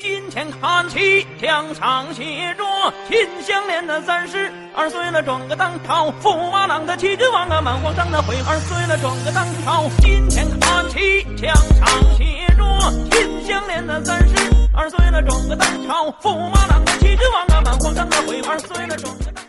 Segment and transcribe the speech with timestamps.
[0.00, 2.64] 金钱看齐，墙上写着
[3.06, 9.90] “秦香莲的三十二岁了，转个当朝；驸马郎的七子王啊，满皇上的悔二岁了，转个当朝。
[10.00, 12.64] 金钱看齐，墙上写着
[13.12, 14.34] “秦香莲的三十
[14.74, 19.44] 二岁了，转个当朝；驸马郎的七子王啊，满皇上的悔二岁了，转个当。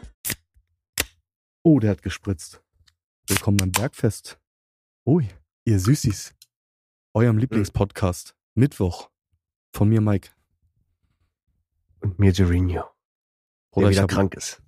[1.63, 2.59] Oh, der hat gespritzt.
[3.29, 4.38] Willkommen beim Bergfest.
[5.05, 5.29] Ui,
[5.63, 6.33] ihr Süßis.
[7.13, 8.36] Eurem Lieblingspodcast.
[8.54, 9.07] Mittwoch.
[9.71, 10.31] Von mir, Mike.
[12.01, 12.33] Und mir
[13.71, 14.61] Bruder, der wieder habe krank ist.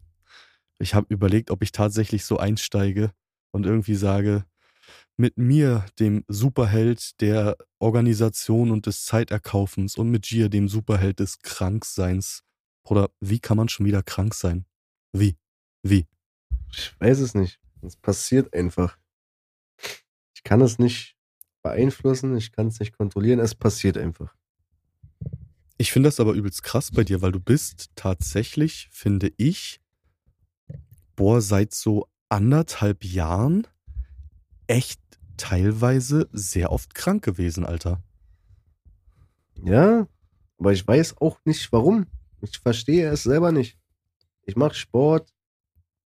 [0.80, 3.12] ich hab überlegt, ob ich tatsächlich so einsteige
[3.52, 4.46] und irgendwie sage,
[5.18, 11.40] mit mir, dem Superheld der Organisation und des Zeiterkaufens und mit Gia, dem Superheld des
[11.40, 12.44] Krankseins.
[12.84, 14.66] Bruder, wie kann man schon wieder krank sein?
[15.12, 15.38] Wie?
[15.84, 16.08] Wie?
[16.72, 17.60] Ich weiß es nicht.
[17.82, 18.98] Es passiert einfach.
[20.34, 21.16] Ich kann es nicht
[21.62, 24.36] beeinflussen, ich kann es nicht kontrollieren, es passiert einfach.
[25.84, 29.82] Ich finde das aber übelst krass bei dir, weil du bist tatsächlich, finde ich,
[31.18, 33.68] boah, seit so anderthalb Jahren
[34.68, 35.02] echt
[35.36, 38.02] teilweise sehr oft krank gewesen, Alter.
[39.62, 40.08] Ja,
[40.58, 42.08] aber ich weiß auch nicht warum.
[42.40, 43.78] Ich verstehe es selber nicht.
[44.44, 45.34] Ich mache Sport.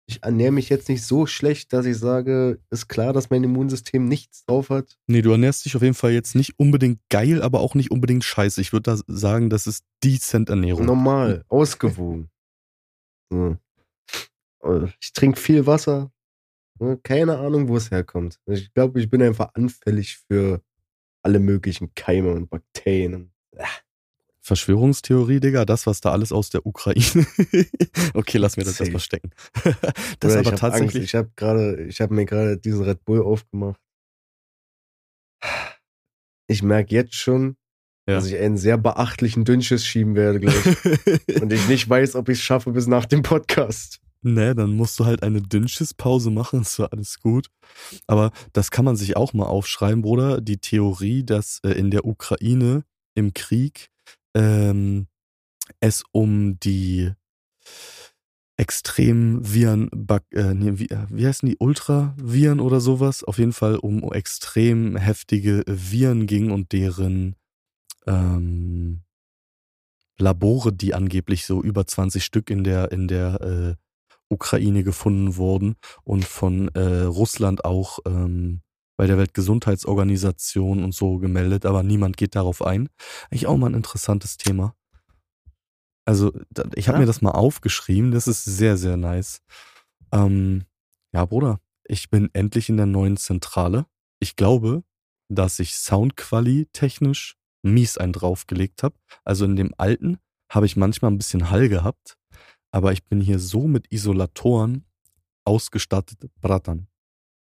[0.06, 4.06] Ich ernähre mich jetzt nicht so schlecht, dass ich sage, ist klar, dass mein Immunsystem
[4.06, 4.98] nichts drauf hat.
[5.06, 8.22] Nee, du ernährst dich auf jeden Fall jetzt nicht unbedingt geil, aber auch nicht unbedingt
[8.22, 8.60] scheiße.
[8.60, 10.84] Ich würde da sagen, das ist decent Ernährung.
[10.84, 12.28] Normal, ausgewogen.
[13.30, 13.56] So.
[14.62, 16.12] Äh, Ich trinke viel Wasser.
[16.78, 18.38] Ne, Keine Ahnung, wo es herkommt.
[18.46, 20.60] Ich glaube, ich bin einfach anfällig für
[21.22, 23.32] alle möglichen Keime und Bakterien.
[24.44, 27.02] Verschwörungstheorie, Digga, das, was da alles aus der Ukraine.
[28.14, 29.30] okay, lass mir das erstmal stecken.
[29.64, 30.60] das Oder ist ich aber Angst.
[30.60, 31.04] tatsächlich.
[31.04, 33.80] Ich habe gerade, ich habe mir gerade diesen Red Bull aufgemacht.
[36.46, 37.56] Ich merke jetzt schon,
[38.06, 38.16] Ja.
[38.16, 40.54] dass ich einen sehr beachtlichen Dünnschiss schieben werde gleich.
[41.40, 44.00] und ich nicht weiß, ob ich es schaffe bis nach dem Podcast.
[44.20, 47.48] Ne, dann musst du halt eine Dünnschiss-Pause machen, ist so alles gut.
[48.06, 50.42] Aber das kann man sich auch mal aufschreiben, Bruder.
[50.42, 53.88] Die Theorie, dass äh, in der Ukraine im Krieg
[54.34, 55.06] ähm,
[55.80, 57.12] es um die
[58.56, 63.24] extremen Viren, Bak äh, nee, wie, äh, wie heißen die, Ultraviren oder sowas?
[63.24, 67.36] Auf jeden Fall um extrem heftige Viren ging und deren
[68.06, 69.02] ähm,
[70.18, 73.74] Labore, die angeblich so über 20 Stück in der, in der äh,
[74.28, 78.62] Ukraine gefunden wurden und von äh, Russland auch ähm,
[78.96, 82.88] bei der Weltgesundheitsorganisation und so gemeldet, aber niemand geht darauf ein.
[83.30, 84.74] Eigentlich auch mal ein interessantes Thema.
[86.06, 86.32] Also
[86.74, 87.00] ich habe Ja.
[87.00, 89.40] mir das mal aufgeschrieben, das ist sehr, sehr nice.
[90.12, 90.64] Ähm,
[91.12, 93.86] ja, Bruder, ich bin endlich in der neuen Zentrale.
[94.20, 94.84] Ich glaube,
[95.28, 98.96] dass ich Soundquali technisch mies einen draufgelegt habe.
[99.24, 100.18] Also in dem alten
[100.50, 102.16] habe ich manchmal ein bisschen Hall gehabt,
[102.70, 104.84] aber ich bin hier so mit Isolatoren
[105.44, 106.88] ausgestattet, Brattern.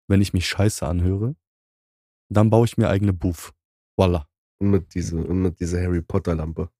[0.08, 1.34] Wenn ich mich scheiße anhöre,
[2.32, 3.53] dann baue ich mir eigene Booth.
[3.97, 4.26] Voila.
[4.59, 6.70] Und mit diese, und mit dieser Harry Potter Lampe.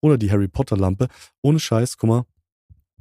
[0.00, 1.08] Oder die Harry Potter Lampe.
[1.42, 2.26] Ohne Scheiß, guck mal.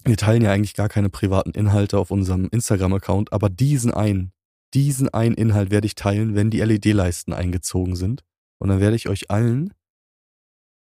[0.03, 4.31] Wir teilen ja eigentlich gar keine privaten Inhalte auf unserem Instagram-Account, aber diesen einen,
[4.73, 8.23] diesen einen Inhalt werde ich teilen, wenn die LED-Leisten eingezogen sind.
[8.59, 9.73] Und dann werde ich euch allen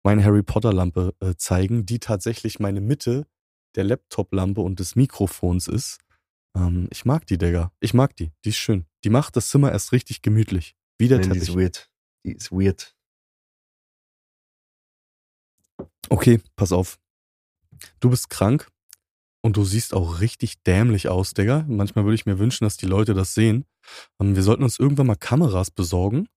[0.06, 3.26] meine Harry Potter Lampe äh, zeigen, die tatsächlich meine Mitte
[3.74, 5.98] der Laptop-Lampe und des Mikrofons ist.
[6.56, 7.72] Ähm, ich mag die, Digga.
[7.80, 8.30] Ich mag die.
[8.44, 8.86] Die ist schön.
[9.02, 10.76] Die macht das Zimmer erst richtig gemütlich.
[10.98, 11.48] Wie der Nein, die Teppich.
[11.50, 11.90] ist weird.
[12.24, 12.94] Die ist weird.
[16.08, 16.98] Okay, pass auf.
[18.00, 18.68] Du bist krank
[19.42, 21.64] und du siehst auch richtig dämlich aus, Digga.
[21.68, 23.64] Manchmal würde ich mir wünschen, dass die Leute das sehen.
[24.20, 26.28] Ähm, Wir sollten uns irgendwann mal Kameras besorgen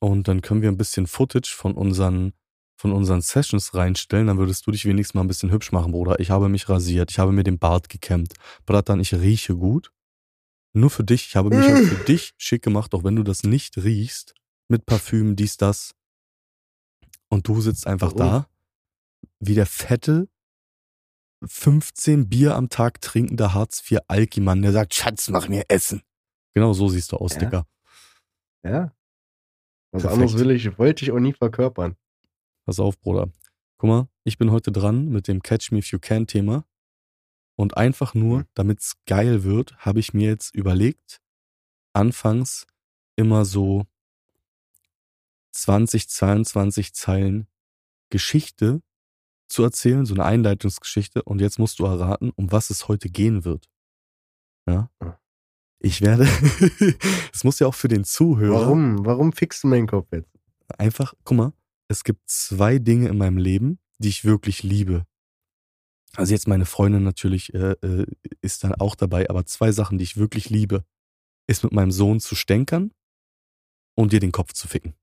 [0.00, 2.32] und dann können wir ein bisschen Footage von unseren,
[2.80, 4.28] von unseren Sessions reinstellen.
[4.28, 6.18] Dann würdest du dich wenigstens mal ein bisschen hübsch machen, Bruder.
[6.20, 8.34] Ich habe mich rasiert, ich habe mir den Bart gekämmt.
[8.64, 9.90] Bratan, ich rieche gut.
[10.74, 11.28] Nur für dich.
[11.28, 14.34] Ich habe mich auch für dich schick gemacht, auch wenn du das nicht riechst.
[14.68, 15.94] Mit Parfüm, dies, das.
[17.28, 18.18] Und du sitzt einfach Warum?
[18.18, 18.48] da,
[19.40, 20.28] wie der fette,
[21.44, 26.02] 15 Bier am Tag trinkende Hartz-IV-Alki-Mann, der sagt, Schatz, mach mir Essen.
[26.54, 27.38] Genau so siehst du aus, Ja.
[27.40, 27.66] Digga.
[28.64, 28.92] Ja.
[29.92, 30.12] Was Perfekt.
[30.22, 31.96] anderes will ich, wollte ich auch nie verkörpern.
[32.66, 33.30] Pass auf, Bruder.
[33.76, 36.64] Guck mal, ich bin heute dran mit dem Catch Me If You Can Thema.
[37.56, 38.44] Und einfach nur, Mhm.
[38.54, 41.20] damit's geil wird, habe ich mir jetzt überlegt,
[41.92, 42.66] anfangs
[43.16, 43.86] immer so
[45.52, 47.46] 20, 22 Zeilen
[48.10, 48.82] Geschichte
[49.48, 51.22] zu erzählen, so eine Einleitungsgeschichte.
[51.22, 53.68] Und jetzt musst du erraten, um was es heute gehen wird.
[54.66, 54.90] Ja?
[54.98, 55.18] Ah.
[55.78, 56.24] Ich werde,
[57.32, 59.04] es muss ja auch für den Zuhörer Warum?
[59.04, 60.30] Warum fickst du meinen Kopf jetzt?
[60.78, 61.52] einfach, guck mal,
[61.88, 65.06] es gibt zwei Dinge in meinem Leben, die ich wirklich liebe.
[66.16, 68.06] Also jetzt meine Freundin natürlich äh, äh,
[68.40, 70.84] ist dann auch dabei, aber zwei Sachen, die ich wirklich liebe,
[71.46, 72.92] ist mit meinem Sohn zu stänkern
[73.96, 74.94] und dir den Kopf zu ficken.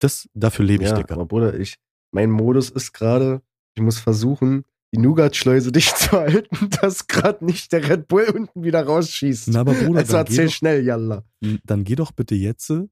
[0.00, 1.14] Das, dafür lebe ich, Ja, Digga.
[1.14, 1.76] aber Bruder, ich,
[2.12, 3.42] mein Modus ist gerade,
[3.74, 4.64] ich muss versuchen,
[4.94, 9.48] die Nougat-Schleuse dicht zu halten, dass gerade nicht der Red Bull unten wieder rausschießt.
[9.48, 11.24] Na, aber Bruder, also erzähl doch, schnell, Yalla.
[11.64, 12.84] dann geh doch bitte jetzt äh,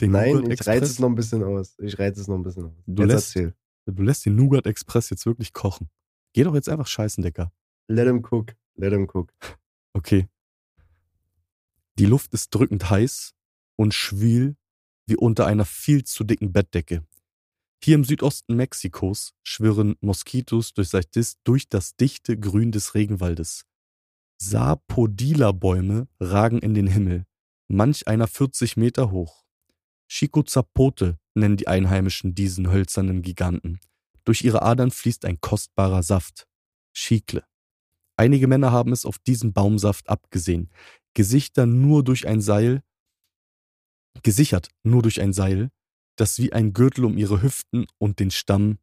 [0.00, 0.90] den Nein, ich reiz Express.
[0.90, 1.76] es noch ein bisschen aus.
[1.80, 2.72] Ich reiz es noch ein bisschen aus.
[2.86, 3.54] Du Jetzt lässt- erzähl.
[3.86, 5.88] Du lässt den Nougat Express jetzt wirklich kochen.
[6.34, 7.52] Geh doch jetzt einfach scheißen, Digga.
[7.88, 8.54] Let him cook.
[8.74, 9.32] Let him cook.
[9.94, 10.28] Okay.
[11.96, 13.34] Die Luft ist drückend heiß
[13.76, 14.56] und schwül
[15.06, 17.06] wie unter einer viel zu dicken Bettdecke.
[17.82, 20.90] Hier im Südosten Mexikos schwirren Moskitos durch
[21.44, 23.64] durch das dichte Grün des Regenwaldes.
[24.38, 27.26] Sapodila-Bäume ragen in den Himmel,
[27.68, 29.44] manch einer 40 Meter hoch.
[30.08, 33.78] Chico Zapote nennen die Einheimischen diesen hölzernen Giganten.
[34.24, 36.46] Durch ihre Adern fließt ein kostbarer Saft.
[36.94, 37.44] Chicle.
[38.16, 40.70] Einige Männer haben es auf diesen Baumsaft abgesehen.
[41.14, 42.82] Gesichter nur durch ein Seil,
[44.22, 45.70] gesichert nur durch ein Seil,
[46.16, 48.78] das wie ein Gürtel um ihre Hüften und den Stamm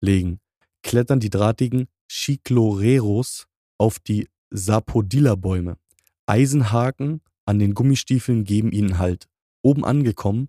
[0.00, 0.40] legen,
[0.82, 3.46] klettern die drahtigen Chicloreros
[3.78, 5.76] auf die Sapodilla-Bäume.
[6.26, 9.28] Eisenhaken an den Gummistiefeln geben ihnen Halt.
[9.62, 10.48] Oben angekommen,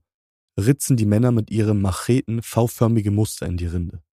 [0.59, 4.03] ritzen die Männer mit ihren Macheten V-förmige Muster in die Rinde.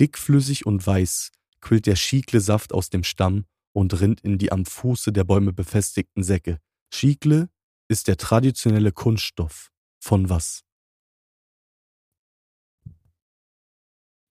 [0.00, 1.30] Dickflüssig und weiß
[1.60, 6.22] quillt der Schiekle-Saft aus dem Stamm und rinnt in die am Fuße der Bäume befestigten
[6.22, 6.58] Säcke.
[6.92, 7.48] Schiekle
[7.88, 9.70] ist der traditionelle Kunststoff.
[10.02, 10.62] Von was?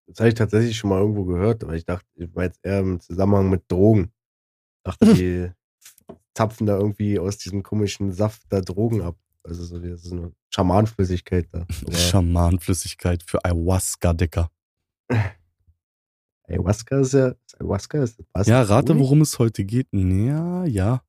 [0.07, 2.80] Das habe ich tatsächlich schon mal irgendwo gehört, aber ich dachte, ich war jetzt eher
[2.80, 4.12] im Zusammenhang mit Drogen.
[4.77, 5.51] Ich dachte, die
[6.33, 9.18] zapfen da irgendwie aus diesem komischen Saft da Drogen ab.
[9.44, 11.68] Also so, das ist eine Schamanflüssigkeit da.
[11.92, 14.50] Schamanflüssigkeit für Ayahuasca, Dicker.
[16.50, 18.48] Ayahuasca ist ja, Ayahuasca ist was?
[18.48, 19.88] Ja, rate, worum es heute geht.
[19.92, 21.04] Ja, ja.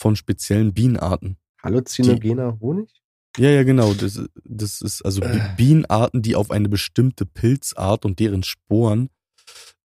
[0.00, 1.36] Von speziellen Bienenarten.
[1.62, 3.02] Halluzinogener Honig?
[3.36, 3.92] Ja, ja, genau.
[3.94, 9.10] Das, das ist also Bi- Bienenarten, die auf eine bestimmte Pilzart und deren Sporen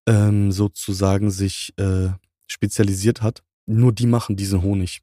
[0.08, 2.10] ähm, sozusagen sich äh,
[2.48, 3.44] spezialisiert hat.
[3.66, 5.02] Nur die machen diesen Honig.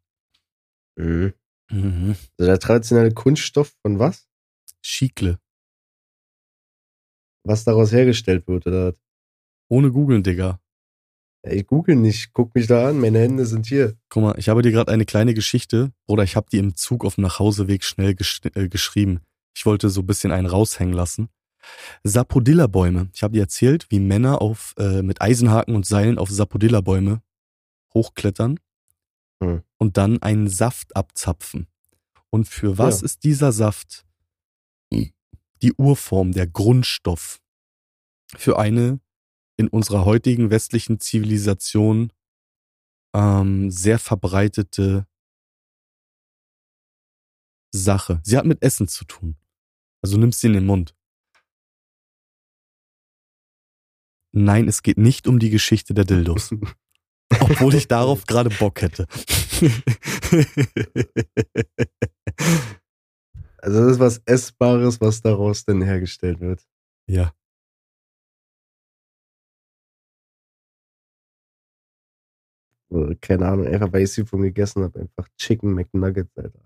[0.96, 1.34] Mhm.
[1.70, 2.16] Mhm.
[2.38, 4.28] Also der traditionelle Kunststoff von was?
[4.82, 5.38] Schiekle.
[7.44, 8.94] Was daraus hergestellt wird, oder?
[9.70, 10.60] Ohne googeln, Digga.
[11.44, 13.96] Ja, ich google nicht, guck mich da an, meine Hände sind hier.
[14.10, 17.04] Guck mal, ich habe dir gerade eine kleine Geschichte, oder ich habe die im Zug
[17.04, 19.20] auf dem Nachhauseweg schnell gesch äh, geschrieben.
[19.56, 21.28] Ich wollte so ein bisschen einen raushängen lassen.
[22.04, 23.10] Sapodilla-Bäume.
[23.14, 27.22] Ich habe dir erzählt, wie Männer auf, äh, mit Eisenhaken und Seilen auf Sapodilla-Bäume
[27.94, 28.58] hochklettern
[29.42, 29.62] Hm.
[29.78, 31.66] und dann einen Saft abzapfen.
[32.30, 33.04] Und für was Ja.
[33.06, 34.04] ist dieser Saft?
[35.62, 37.38] Die Urform, der Grundstoff
[38.36, 39.00] für eine
[39.60, 42.12] in unserer heutigen westlichen Zivilisation
[43.14, 45.06] ähm, sehr verbreitete
[47.70, 48.20] Sache.
[48.24, 49.36] Sie hat mit Essen zu tun.
[50.02, 50.96] Also du nimmst sie in den Mund.
[54.32, 56.54] Nein, es geht nicht um die Geschichte der Dildos.
[57.40, 59.06] Obwohl ich darauf gerade Bock hätte.
[63.58, 66.66] Also das ist was Essbares, was daraus denn hergestellt wird.
[67.06, 67.34] ja.
[72.90, 76.60] Oder, keine Ahnung, einfach weil ich sie von gegessen habe, einfach Chicken McNuggets, Alter.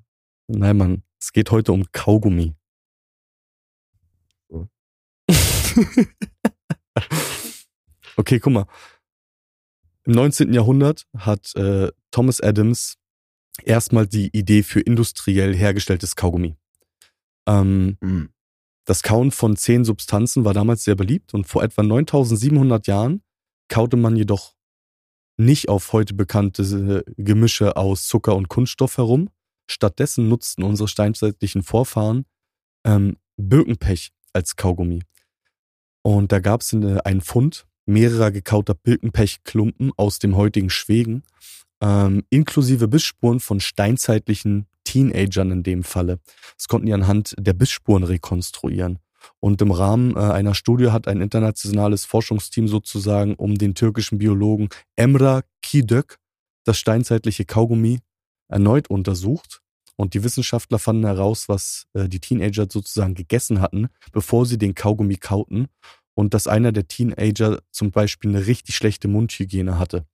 [0.49, 1.03] Nein, Mann.
[1.21, 2.55] Es geht heute um Kaugummi.
[4.49, 4.69] So.
[8.17, 8.67] okay, guck mal.
[10.05, 10.53] Im 19.
[10.53, 12.97] Jahrhundert hat äh, Thomas Adams
[13.63, 16.57] erstmal die Idee für industriell hergestelltes Kaugummi.
[17.47, 18.31] Ähm, Mhm.
[18.87, 23.23] Das Kauen von zehn Substanzen war damals sehr beliebt und vor etwa 9700 Jahren
[23.69, 24.54] kaute man jedoch
[25.37, 29.31] nicht auf heute bekannte äh, Gemische aus Zucker und Kunststoff herum.
[29.71, 32.27] Stattdessen nutzten unsere steinzeitlichen Vorfahren
[32.85, 35.03] ähm, Birkenpech als Kaugummi.
[36.03, 41.25] Und da gab es einen Fund mehrerer gekauter Birkenpechklumpen aus dem heutigen Schweden,
[41.81, 46.21] ähm, inklusive Bissspuren von steinzeitlichen Teenagern in dem Falle.
[46.57, 48.99] Das konnten die anhand der Bissspuren rekonstruieren.
[49.41, 54.69] Und im Rahmen äh, einer Studie hat ein internationales Forschungsteam sozusagen um den türkischen Biologen
[54.97, 56.19] Emra Kidök
[56.65, 58.01] das steinzeitliche Kaugummi
[58.49, 59.61] erneut untersucht.
[59.97, 64.75] Und die Wissenschaftler fanden heraus, was äh, die Teenager sozusagen gegessen hatten, bevor sie den
[64.75, 65.69] Kaugummi kauten.
[66.15, 70.07] Und dass einer der Teenager zum Beispiel eine richtig schlechte Mundhygiene hatte.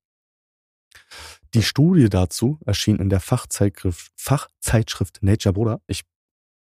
[1.55, 5.81] Die Studie dazu erschien in der Fachzeitschrift, Fachzeitschrift Nature, Bruder.
[5.87, 6.03] Ich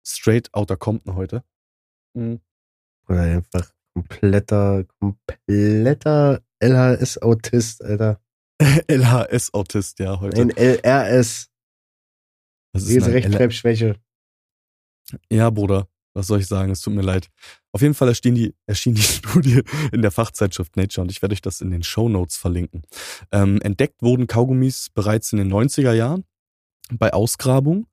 [0.05, 1.45] straight outer Compton heute.
[2.15, 8.21] Oder einfach Kompletter, kompletter LHS-Autist, Alter.
[8.89, 10.41] LHS-Autist, ja, heute.
[10.41, 11.51] Ein LRS.
[12.73, 13.97] Das ist Lese ein L- Rechtschreibschwäche.
[15.31, 16.73] Ja, Bruder, was soll ich sagen?
[16.73, 17.29] Es tut mir leid.
[17.73, 21.35] Auf jeden Fall erschien die, erschien die Studie in der Fachzeitschrift Nature und ich werde
[21.35, 22.83] euch das in den Show Notes verlinken.
[23.31, 26.25] Ähm, entdeckt wurden Kaugummis bereits in den 90er Jahren
[26.93, 27.87] bei Ausgrabung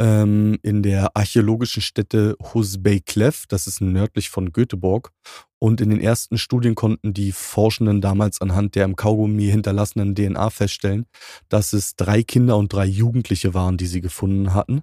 [0.00, 5.12] ähm, in der archäologischen Stätte Husbeyklev, das ist nördlich von Göteborg.
[5.58, 10.48] Und in den ersten Studien konnten die Forschenden damals anhand der im Kaugummi hinterlassenen DNA
[10.48, 11.04] feststellen,
[11.50, 14.80] dass es drei Kinder und drei Jugendliche waren, die sie gefunden hatten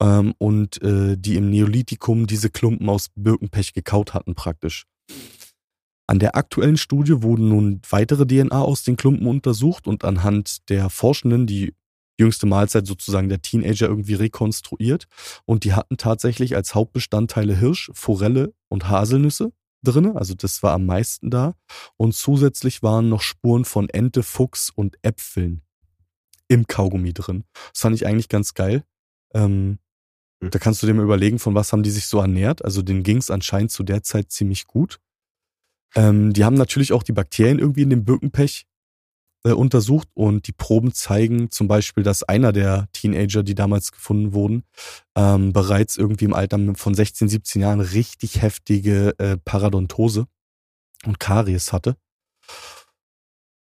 [0.00, 4.86] ähm, und äh, die im Neolithikum diese Klumpen aus Birkenpech gekaut hatten praktisch.
[6.06, 10.88] An der aktuellen Studie wurden nun weitere DNA aus den Klumpen untersucht und anhand der
[10.88, 11.74] Forschenden die
[12.22, 15.06] jüngste Mahlzeit sozusagen der Teenager irgendwie rekonstruiert
[15.44, 19.52] und die hatten tatsächlich als Hauptbestandteile Hirsch, Forelle und Haselnüsse
[19.84, 21.54] drinne, also das war am meisten da
[21.96, 25.62] und zusätzlich waren noch Spuren von Ente, Fuchs und Äpfeln
[26.48, 27.44] im Kaugummi drin.
[27.72, 28.84] Das fand ich eigentlich ganz geil.
[29.34, 29.78] Ähm,
[30.42, 30.50] Hm.
[30.50, 32.64] da kannst du dir mal überlegen, von was haben die sich so ernährt.
[32.64, 34.98] Also denen ging es anscheinend zu der Zeit ziemlich gut.
[35.94, 38.66] Ähm, die haben natürlich auch die Bakterien irgendwie in dem Birkenpech
[39.44, 44.32] äh, untersucht und die Proben zeigen zum Beispiel, dass einer der Teenager, die damals gefunden
[44.32, 44.64] wurden,
[45.16, 50.26] ähm, bereits irgendwie im Alter von 16, 17 Jahren richtig heftige äh, Paradontose
[51.04, 51.96] und Karies hatte.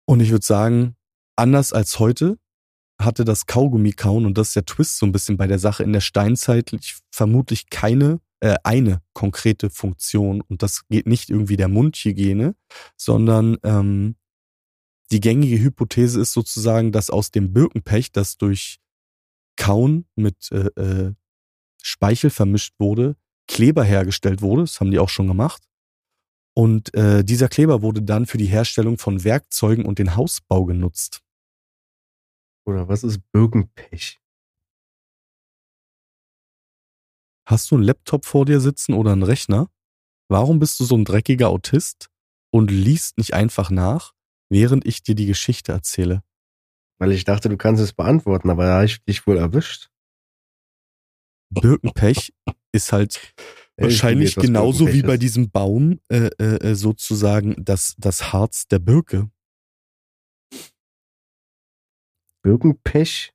[0.05, 0.95] Und ich würde sagen,
[1.35, 2.37] anders als heute
[2.99, 5.93] hatte das Kaugummi-Kauen, und das ist der Twist so ein bisschen bei der Sache, in
[5.93, 6.71] der Steinzeit
[7.11, 10.41] vermutlich keine, äh, eine konkrete Funktion.
[10.41, 12.55] Und das geht nicht irgendwie der Mundhygiene,
[12.95, 14.15] sondern ähm,
[15.11, 18.79] die gängige Hypothese ist sozusagen, dass aus dem Birkenpech, das durch
[19.55, 21.13] Kauen mit äh, äh,
[21.81, 23.15] Speichel vermischt wurde,
[23.47, 24.63] Kleber hergestellt wurde.
[24.63, 25.63] Das haben die auch schon gemacht.
[26.53, 31.21] Und äh, dieser Kleber wurde dann für die Herstellung von Werkzeugen und den Hausbau genutzt.
[32.65, 34.19] Oder was ist Birkenpech?
[37.47, 39.69] Hast du einen Laptop vor dir sitzen oder einen Rechner?
[40.29, 42.09] Warum bist du so ein dreckiger Autist
[42.51, 44.16] und liest nicht einfach nach,
[44.49, 46.23] während ich dir die Geschichte erzähle?
[46.99, 49.89] Weil ich dachte, du kannst es beantworten, aber da habe ich dich wohl erwischt.
[51.49, 52.33] Birkenpech
[52.71, 53.33] ist halt
[53.77, 58.67] wahrscheinlich Ich weiß, was genauso wie bei diesem Baum äh, äh, sozusagen das, das Harz
[58.67, 59.29] der Birke.
[62.41, 63.33] Birkenpech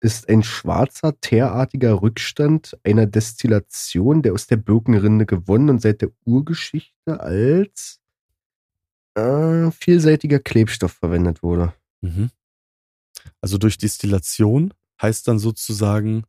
[0.00, 6.10] ist ein schwarzer, teerartiger Rückstand einer Destillation, der aus der Birkenrinde gewonnen und seit der
[6.26, 8.00] Urgeschichte als
[9.14, 11.74] äh, vielseitiger Klebstoff verwendet wurde.
[12.02, 12.30] Mhm.
[13.40, 16.24] Also durch Destillation heißt dann sozusagen,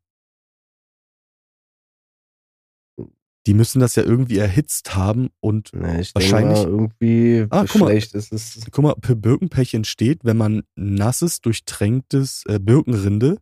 [3.48, 7.82] die müssen das ja irgendwie erhitzt haben und Na, ich Wahrscheinlich- mal, irgendwie Ah, guck
[7.82, 7.96] mal.
[7.96, 13.40] ist es guck mal, Birkenpech entsteht, wenn man nasses, durchtränktes äh, Birkenrinde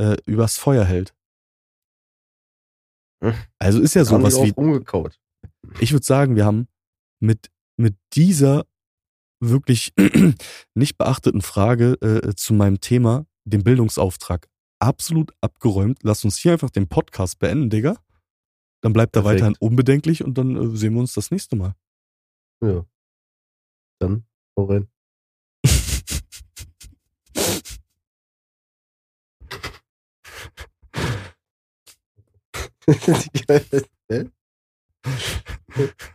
[0.00, 1.14] äh, übers Feuer hält.
[3.58, 5.18] Also ist ja sowas wie umgekaut.
[5.80, 6.68] ich würde sagen, wir haben
[7.20, 8.66] mit, mit dieser
[9.40, 9.92] wirklich
[10.74, 15.98] nicht beachteten Frage äh, zu meinem Thema, dem Bildungsauftrag, absolut abgeräumt.
[16.02, 17.96] Lass uns hier einfach den Podcast beenden, Digga.
[18.82, 19.40] Dann bleibt er Perfekt.
[19.42, 21.74] weiterhin unbedenklich und dann äh, sehen wir uns das nächste Mal.
[22.62, 22.84] Ja.
[23.98, 24.24] Dann
[24.56, 24.88] hau rein.
[34.08, 34.30] Hä?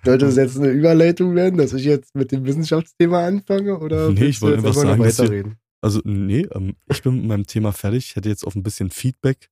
[0.06, 3.80] Sollte das jetzt eine Überleitung werden, dass ich jetzt mit dem Wissenschaftsthema anfange?
[3.80, 5.58] Oder Nee, ich wollte einfach noch sagen, dass wir- weiterreden?
[5.84, 8.10] Also, nee, ähm, ich bin mit meinem Thema fertig.
[8.10, 9.50] Ich hätte jetzt auf ein bisschen Feedback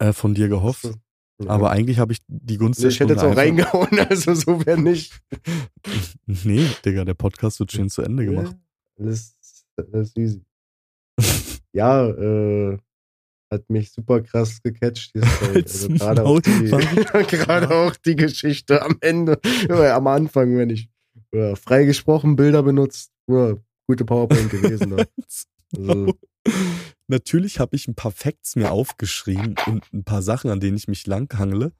[0.00, 0.84] äh, von dir gehofft.
[0.84, 1.48] Ja.
[1.50, 4.80] Aber eigentlich habe ich die Gunst der ich hätte jetzt auch reingehauen, also so wäre
[4.80, 5.20] nicht.
[6.26, 8.56] Nee, Digga, der Podcast wird schön zu Ende gemacht.
[8.98, 9.36] Alles,
[9.92, 10.42] alles easy.
[11.72, 12.78] ja, äh,
[13.54, 15.62] hat mich super krass gecatcht, die Story.
[15.62, 16.70] Also gerade auch, die,
[17.28, 20.88] gerade auch die Geschichte am Ende, oder am Anfang, wenn ich
[21.32, 23.54] ja, freigesprochen Bilder benutzt, ja,
[23.86, 24.96] gute PowerPoint gewesen.
[24.96, 25.04] Da.
[25.76, 26.14] Also,
[27.08, 30.86] Natürlich habe ich ein paar Facts mir aufgeschrieben und ein paar Sachen, an denen ich
[30.86, 31.72] mich langhangle.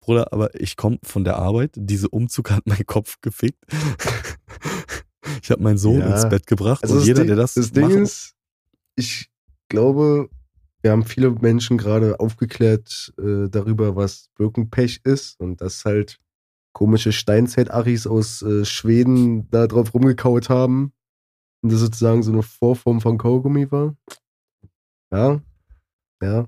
[0.00, 1.70] Bruder, aber ich komme von der Arbeit.
[1.74, 3.64] Diese Umzug hat meinen Kopf gefickt.
[5.42, 6.14] Ich habe meinen Sohn Ja.
[6.14, 8.34] ins Bett gebracht also und jeder, Ding, der das, das Ding ist,
[8.96, 9.30] ich
[9.68, 10.30] glaube,
[10.82, 16.18] wir haben viele Menschen gerade aufgeklärt äh, darüber, was Birkenpech ist und dass halt
[16.72, 20.92] komische Steinzeit-Aris aus äh, Schweden da drauf rumgekaut haben
[21.62, 23.96] und das sozusagen so eine Vorform von Kaugummi war.
[25.10, 25.40] Ja,
[26.22, 26.46] ja.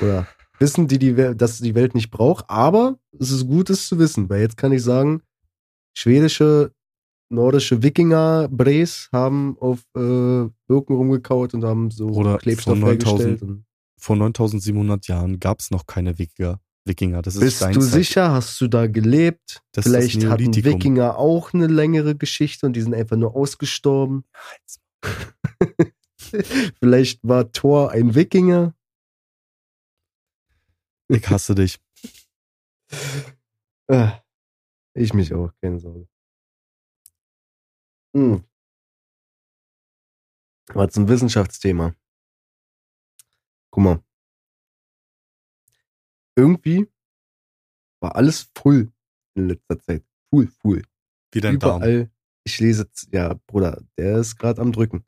[0.00, 0.26] Oder
[0.60, 4.28] Wissen, die die dass die Welt nicht braucht, aber es ist gut, es zu wissen,
[4.28, 5.22] weil jetzt kann ich sagen,
[5.96, 6.74] schwedische,
[7.30, 13.20] nordische Wikinger Bres haben auf äh, Birken rumgekaut und haben so Oder Klebstoff vor 9000
[13.28, 13.62] hergestellt.
[13.98, 16.60] Vor 9700 Jahren gab es noch keine Wikinger.
[16.86, 17.22] Wikinger.
[17.22, 17.92] Das ist bist du Steinzeit.
[17.92, 18.32] sicher?
[18.32, 19.62] Hast du da gelebt?
[19.72, 20.54] Das Vielleicht hatten.
[20.64, 24.24] Wikinger auch eine längere Geschichte und die sind einfach nur ausgestorben.
[26.80, 28.74] Vielleicht war Thor ein Wikinger.
[31.08, 31.78] Ich hasse dich.
[33.88, 34.10] Äh,
[34.94, 36.06] Ich mich auch, keine Sorge.
[38.14, 38.44] Hm.
[40.68, 41.94] Aber zum Wissenschaftsthema.
[43.70, 44.04] Guck mal.
[46.36, 46.88] Irgendwie
[48.00, 48.92] war alles full
[49.34, 50.04] in letzter Zeit.
[50.30, 50.82] Full, full.
[51.32, 52.10] Wie dein überall.
[52.44, 55.04] Ich lese, ja, Bruder, der ist gerade am Drücken.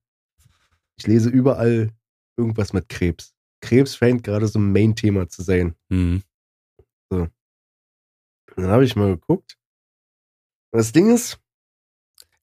[0.97, 1.90] Ich lese überall
[2.37, 3.35] irgendwas mit Krebs.
[3.61, 5.75] Krebs scheint gerade so ein Main-Thema zu sein.
[5.88, 6.23] Mhm.
[7.11, 7.32] Und
[8.56, 9.59] dann habe ich mal geguckt.
[10.71, 11.41] Und das Ding ist,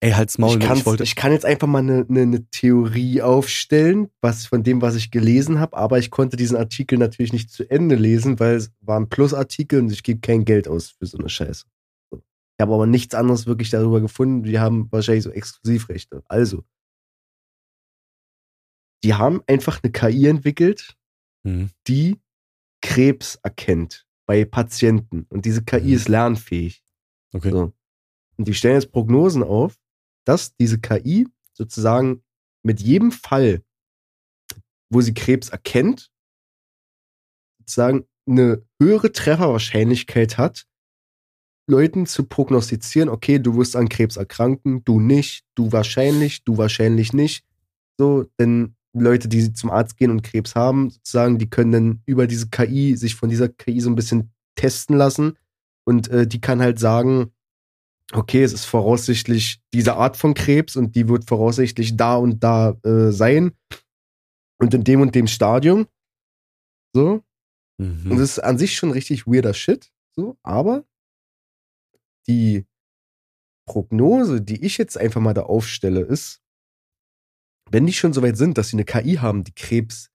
[0.01, 0.57] Ey, halt's Maul.
[0.61, 0.73] ich, ne?
[0.75, 4.81] ich wollte, ich kann jetzt einfach mal eine, eine, eine Theorie aufstellen, was von dem,
[4.81, 8.55] was ich gelesen habe, aber ich konnte diesen Artikel natürlich nicht zu Ende lesen, weil
[8.55, 11.65] es war ein Plusartikel und ich gebe kein Geld aus für so eine Scheiße.
[12.13, 14.43] Ich habe aber nichts anderes wirklich darüber gefunden.
[14.43, 16.23] Die haben wahrscheinlich so Exklusivrechte.
[16.27, 16.63] Also,
[19.03, 20.95] die haben einfach eine KI entwickelt,
[21.45, 21.69] Mhm.
[21.87, 22.19] die
[22.81, 25.25] Krebs erkennt bei Patienten.
[25.29, 25.93] Und diese KI Mhm.
[25.93, 26.83] ist lernfähig.
[27.33, 27.51] Okay.
[27.51, 27.73] So.
[28.37, 29.75] Und die stellen jetzt Prognosen auf,
[30.29, 32.23] dass diese KI sozusagen
[32.63, 33.63] mit jedem Fall,
[34.91, 36.11] wo sie Krebs erkennt,
[37.57, 40.67] sozusagen eine höhere Trefferwahrscheinlichkeit hat,
[41.67, 47.11] Leuten zu prognostizieren, okay, du wirst an Krebs erkranken, du nicht, du wahrscheinlich, du wahrscheinlich
[47.11, 47.43] nicht.
[47.97, 52.27] So, denn Leute, die zum Arzt gehen und Krebs haben, sozusagen, die können dann über
[52.27, 55.37] diese KI sich von dieser KI so ein bisschen testen lassen
[55.85, 57.31] und äh, die kann halt sagen,
[58.13, 62.71] okay, es ist voraussichtlich diese Art von Krebs und die wird voraussichtlich da und da
[62.83, 63.51] äh, sein
[64.59, 65.87] und in dem und dem Stadium.
[66.93, 67.23] So.
[67.77, 68.11] Mhm.
[68.11, 69.91] Und das ist an sich schon richtig weirder Shit.
[70.15, 70.85] So, aber
[72.27, 72.65] die
[73.67, 76.41] Prognose, die ich jetzt einfach mal da aufstelle, ist,
[77.69, 80.09] wenn die schon so weit sind, dass sie eine KI haben, die Krebs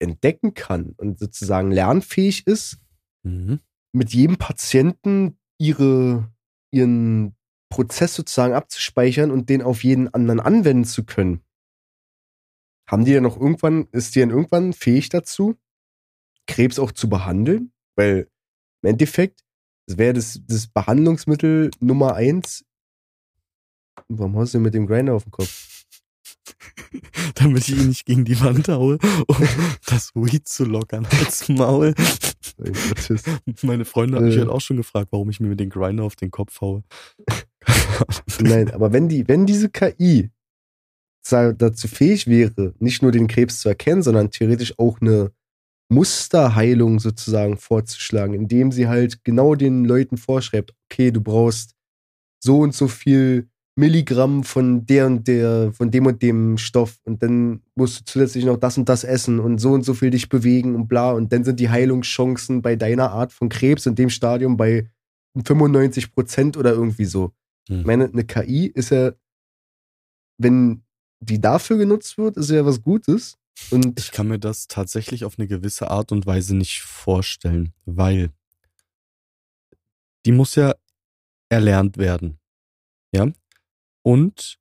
[0.00, 2.78] entdecken kann und sozusagen lernfähig ist,
[3.24, 3.60] Mhm.
[3.92, 6.32] mit jedem Patienten ihre,
[6.70, 7.34] ihren
[7.70, 11.42] Prozess sozusagen abzuspeichern und den auf jeden anderen anwenden zu können.
[12.88, 15.56] Haben die ja noch irgendwann, ist die dann irgendwann fähig dazu,
[16.46, 17.72] Krebs auch zu behandeln?
[17.96, 18.30] Weil
[18.82, 19.44] im Endeffekt,
[19.86, 22.64] das wäre das, das Behandlungsmittel Nummer eins.
[24.08, 25.84] Warum haust du mit dem Grinder auf den Kopf?
[27.34, 29.36] Damit ich ihn nicht gegen die Wand haue, um
[29.86, 31.94] das Weed zu lockern als Maul.
[33.62, 34.40] Meine Freunde haben mich Äh.
[34.40, 36.82] halt auch schon gefragt, warum ich mir mit dem Grinder auf den Kopf haue.
[38.40, 40.30] Nein, aber wenn die, wenn diese KI
[41.30, 45.30] dazu fähig wäre, nicht nur den Krebs zu erkennen, sondern theoretisch auch eine
[45.90, 51.74] Musterheilung sozusagen vorzuschlagen, indem sie halt genau den Leuten vorschreibt, okay, du brauchst
[52.42, 57.22] so und so viel Milligramm von der und der, von dem und dem Stoff und
[57.22, 60.28] dann musst du zusätzlich noch das und das essen und so und so viel dich
[60.28, 64.10] bewegen und bla und dann sind die Heilungschancen bei deiner Art von Krebs in dem
[64.10, 64.90] Stadium bei
[65.46, 67.32] 95 Prozent oder irgendwie so.
[67.68, 67.80] Hm.
[67.80, 69.12] Ich meine, eine KI ist ja,
[70.38, 70.82] wenn
[71.20, 73.38] die dafür genutzt wird, ist ja was Gutes.
[73.70, 78.30] Und Ich kann mir das tatsächlich auf eine gewisse Art und Weise nicht vorstellen, weil
[80.26, 80.74] die muss ja
[81.48, 82.40] erlernt werden.
[83.12, 83.28] Ja?
[84.08, 84.58] Und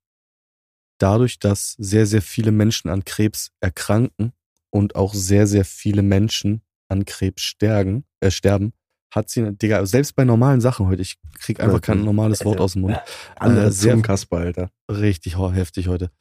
[1.00, 4.34] dadurch, dass sehr, sehr viele Menschen an Krebs erkranken
[4.72, 8.74] und auch sehr, sehr viele Menschen an Krebs sterben, äh, sterben,
[9.16, 12.74] hat sie, Digga, selbst bei normalen Sachen heute, ich krieg einfach kein normales Wort aus
[12.74, 13.00] dem Mund.
[13.38, 14.70] andere äh, sehr- Zungenkasper, Alter.
[14.92, 16.12] richtig heftig heute.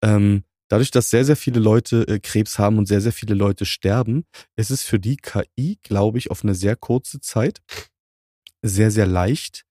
[0.00, 3.66] Ähm, dadurch, dass sehr, sehr viele Leute äh, Krebs haben und sehr, sehr viele Leute
[3.66, 7.60] sterben, ist es für die KI, glaube ich, auf eine sehr kurze Zeit
[8.62, 9.64] sehr, sehr leicht,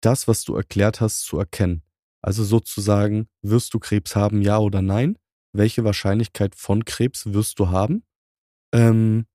[0.00, 1.82] das, was du erklärt hast, zu erkennen.
[2.22, 5.18] Also sozusagen, wirst du Krebs haben, ja oder nein?
[5.52, 8.04] Welche Wahrscheinlichkeit von Krebs wirst du haben?
[8.72, 9.26] Ähm,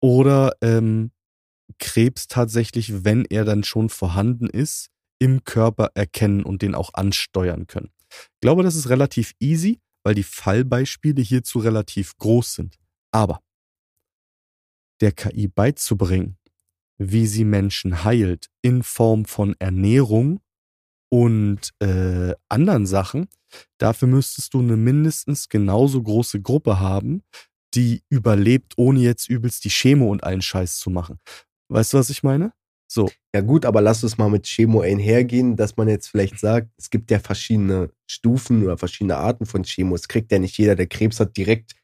[0.00, 1.12] oder ähm,
[1.78, 4.88] Krebs tatsächlich, wenn er dann schon vorhanden ist,
[5.20, 7.90] im Körper erkennen und den auch ansteuern können.
[8.10, 12.78] Ich glaube, das ist relativ easy, weil die Fallbeispiele hierzu relativ groß sind.
[13.10, 13.40] Aber
[15.00, 16.38] der KI beizubringen,
[16.96, 20.40] wie sie Menschen heilt in Form von Ernährung
[21.10, 23.28] und äh, anderen Sachen,
[23.78, 27.22] dafür müsstest du eine mindestens genauso große Gruppe haben,
[27.74, 31.18] die überlebt, ohne jetzt übelst die Chemo und allen Scheiß zu machen.
[31.68, 32.52] Weißt du, was ich meine?
[32.90, 33.10] So.
[33.34, 36.88] Ja gut, aber lass uns mal mit Chemo einhergehen, dass man jetzt vielleicht sagt, es
[36.88, 39.94] gibt ja verschiedene Stufen oder verschiedene Arten von Chemo.
[39.94, 41.74] Es kriegt ja nicht jeder, der Krebs hat, direkt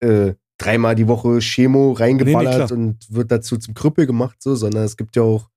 [0.00, 4.54] äh, dreimal die Woche Chemo reingeballert Nee, nee, und wird dazu zum Krüppel gemacht, so,
[4.54, 5.50] sondern es gibt ja auch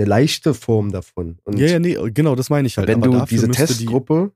[0.00, 1.38] eine leichte Form davon.
[1.44, 2.88] Und Ja, ja, nee, genau, das meine ich halt.
[2.88, 4.32] wenn Aber du diese Testgruppe,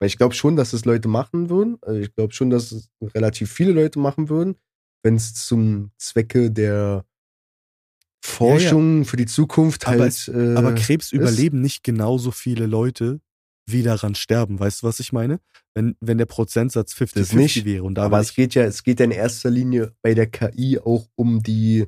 [0.00, 2.88] weil ich glaube schon, dass es Leute machen würden, also ich glaube schon, dass es
[3.14, 4.56] relativ viele Leute machen würden,
[5.02, 7.04] wenn es zum Zwecke der
[8.24, 10.12] Forschung für die Zukunft Aber halt.
[10.12, 11.12] es- äh, Aber Krebs ist.
[11.12, 13.20] überleben nicht genauso viele Leute,
[13.68, 14.58] wie daran sterben.
[14.58, 15.40] Weißt du, was ich meine?
[15.74, 17.64] Wenn, wenn der Prozentsatz Das 50-50 nicht.
[17.64, 20.26] wäre und da Aber es geht ja, es geht ja in erster Linie bei der
[20.26, 21.86] KI auch um die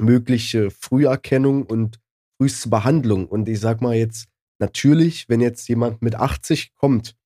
[0.00, 2.00] mögliche Früherkennung und
[2.44, 3.26] früheste Behandlung.
[3.26, 4.28] Und ich sag mal jetzt,
[4.58, 7.16] natürlich, wenn jetzt jemand mit 80 kommt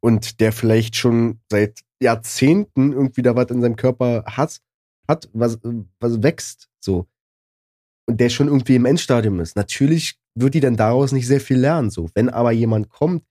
[0.00, 4.60] und der vielleicht schon seit Jahrzehnten irgendwie da was in seinem Körper hat,
[5.08, 5.58] hat, was,
[5.98, 7.06] was wächst, so.
[8.06, 9.56] Und der schon irgendwie im Endstadium ist.
[9.56, 12.08] Natürlich wird die dann daraus nicht sehr viel lernen, so.
[12.14, 13.24] Wenn aber jemand kommt,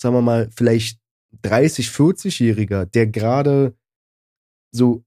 [0.00, 1.00] sagen wir mal, vielleicht
[1.42, 3.76] 30, 40-Jähriger, der gerade
[4.72, 5.04] so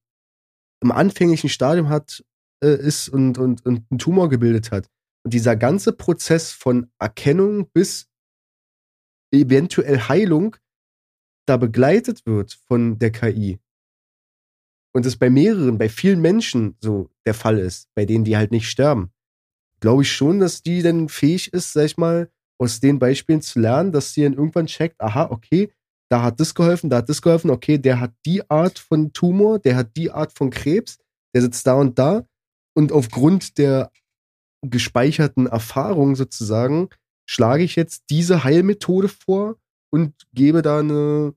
[0.82, 2.24] im anfänglichen Stadium hat,
[2.64, 4.88] äh, ist und, und, und einen Tumor gebildet hat.
[5.24, 8.10] Und dieser ganze Prozess von Erkennung bis
[9.34, 10.56] eventuell Heilung
[11.48, 13.60] da begleitet wird von der KI.
[14.94, 18.52] Und es bei mehreren, bei vielen Menschen so der Fall ist, bei denen die halt
[18.52, 19.12] nicht sterben,
[19.80, 23.60] glaube ich schon, dass die dann fähig ist, sag ich mal, aus den Beispielen zu
[23.60, 25.72] lernen, dass sie dann irgendwann checkt, aha, okay,
[26.10, 29.60] da hat das geholfen, da hat das geholfen, okay, der hat die Art von Tumor,
[29.60, 30.98] der hat die Art von Krebs,
[31.36, 32.26] der sitzt da und da.
[32.78, 33.92] Und aufgrund der
[34.62, 36.90] gespeicherten Erfahrung sozusagen
[37.28, 39.56] schlage ich jetzt diese Heilmethode vor
[39.92, 41.34] und gebe da eine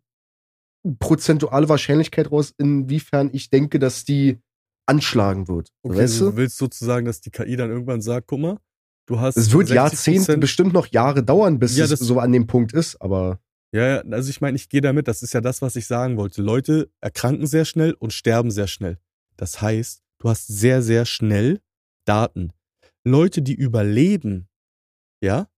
[0.98, 4.38] prozentuale Wahrscheinlichkeit raus, inwiefern ich denke, dass die
[4.84, 5.70] anschlagen wird.
[5.82, 6.36] okay, weißt du du?
[6.36, 8.58] willst sozusagen, dass die KI dann irgendwann sagt, guck mal,
[9.06, 12.32] du hast Es wird 60%, Jahrzehnte, bestimmt noch Jahre dauern, bis Ja, es so an
[12.32, 13.40] dem Punkt ist, aber
[13.72, 16.18] Ja, ja, also ich meine, ich gehe damit, das ist ja das, was ich sagen
[16.18, 16.42] wollte.
[16.42, 18.98] Leute erkranken sehr schnell und sterben sehr schnell.
[19.38, 21.60] Das heißt, du hast sehr, sehr schnell
[22.04, 22.52] Daten.
[23.04, 24.48] Leute, die überleben,
[25.22, 25.48] ja,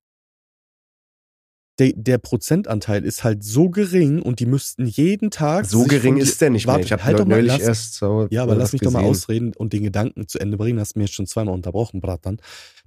[1.79, 5.65] der, der Prozentanteil ist halt so gering und die müssten jeden Tag.
[5.65, 6.75] so gering ist der nicht mehr.
[6.75, 8.99] Warte, Ich habe halt doch mal, lass- erst so Ja, aber lass mich doch mal
[9.01, 9.11] gesehen.
[9.11, 10.79] ausreden und den Gedanken zu Ende bringen.
[10.79, 12.39] Hast mir jetzt schon zweimal unterbrochen, Bratan.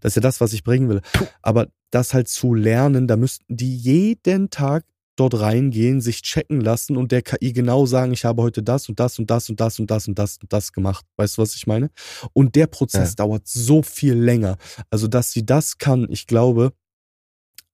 [0.01, 1.01] Das ist ja das, was ich bringen will.
[1.41, 6.97] Aber das halt zu lernen, da müssten die jeden Tag dort reingehen, sich checken lassen
[6.97, 9.79] und der KI genau sagen, ich habe heute das und das und das und das
[9.79, 11.05] und das und das und das gemacht.
[11.17, 11.89] Weißt du, was ich meine?
[12.33, 13.15] Und der Prozess Ja.
[13.25, 14.57] dauert so viel länger.
[14.89, 16.73] Also, dass sie das kann, ich glaube,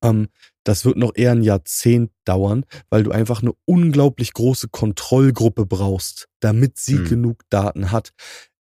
[0.03, 0.27] ähm,
[0.63, 6.27] das wird noch eher ein Jahrzehnt dauern, weil du einfach eine unglaublich große Kontrollgruppe brauchst,
[6.39, 7.05] damit sie Hm.
[7.05, 8.11] genug Daten hat.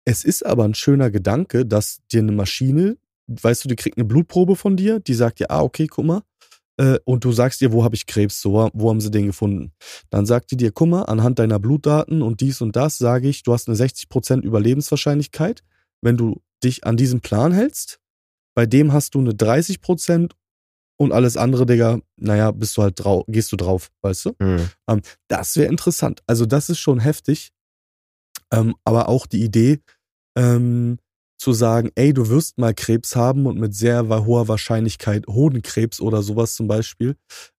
[0.04, 2.96] Es ist aber ein schöner Gedanke, dass dir eine Maschine,
[3.28, 6.22] weißt du, die kriegt eine Blutprobe von dir, die sagt dir, ah, okay, guck mal,
[6.80, 9.72] äh, und du sagst ihr, wo habe ich Krebs, so, wo haben sie den gefunden?
[10.08, 13.42] Dann sagt die dir, guck mal, anhand deiner Blutdaten und dies und das sage ich,
[13.42, 15.62] du hast eine 60% Überlebenswahrscheinlichkeit,
[16.00, 18.00] wenn du dich an diesem Plan hältst.
[18.54, 20.32] Bei dem hast du eine 30%
[20.96, 24.32] und alles andere, Digga, naja, bist du halt drauf, gehst du drauf, weißt du?
[24.42, 25.02] Hm.
[25.28, 26.22] Das wäre interessant.
[26.26, 27.52] Also das ist schon heftig.
[28.52, 29.80] Ähm, aber auch die Idee,
[30.36, 30.98] ähm,
[31.40, 36.22] zu sagen, ey, du wirst mal Krebs haben und mit sehr hoher Wahrscheinlichkeit Hodenkrebs oder
[36.22, 37.16] sowas zum Beispiel,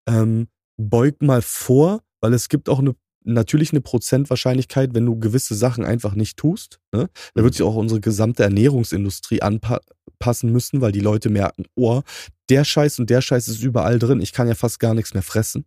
[0.07, 5.53] ähm, beug mal vor, weil es gibt auch eine natürlich eine Prozentwahrscheinlichkeit, wenn du gewisse
[5.53, 6.79] Sachen einfach nicht tust.
[6.91, 7.07] Ne?
[7.35, 12.01] Da wird sich auch unsere gesamte Ernährungsindustrie anpassen müssen, weil die Leute merken, oh,
[12.49, 15.23] der Scheiß und der Scheiß ist überall drin, ich kann ja fast gar nichts mehr
[15.23, 15.65] fressen.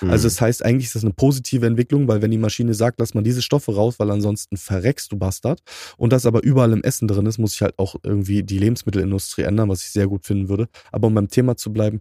[0.00, 0.10] Hm.
[0.10, 3.14] Also das heißt, eigentlich ist das eine positive Entwicklung, weil wenn die Maschine sagt, lass
[3.14, 5.62] mal diese Stoffe raus, weil ansonsten verreckst du Bastard.
[5.96, 9.42] Und das aber überall im Essen drin ist, muss ich halt auch irgendwie die Lebensmittelindustrie
[9.42, 10.68] ändern, was ich sehr gut finden würde.
[10.90, 12.00] Aber um beim Thema zu bleiben,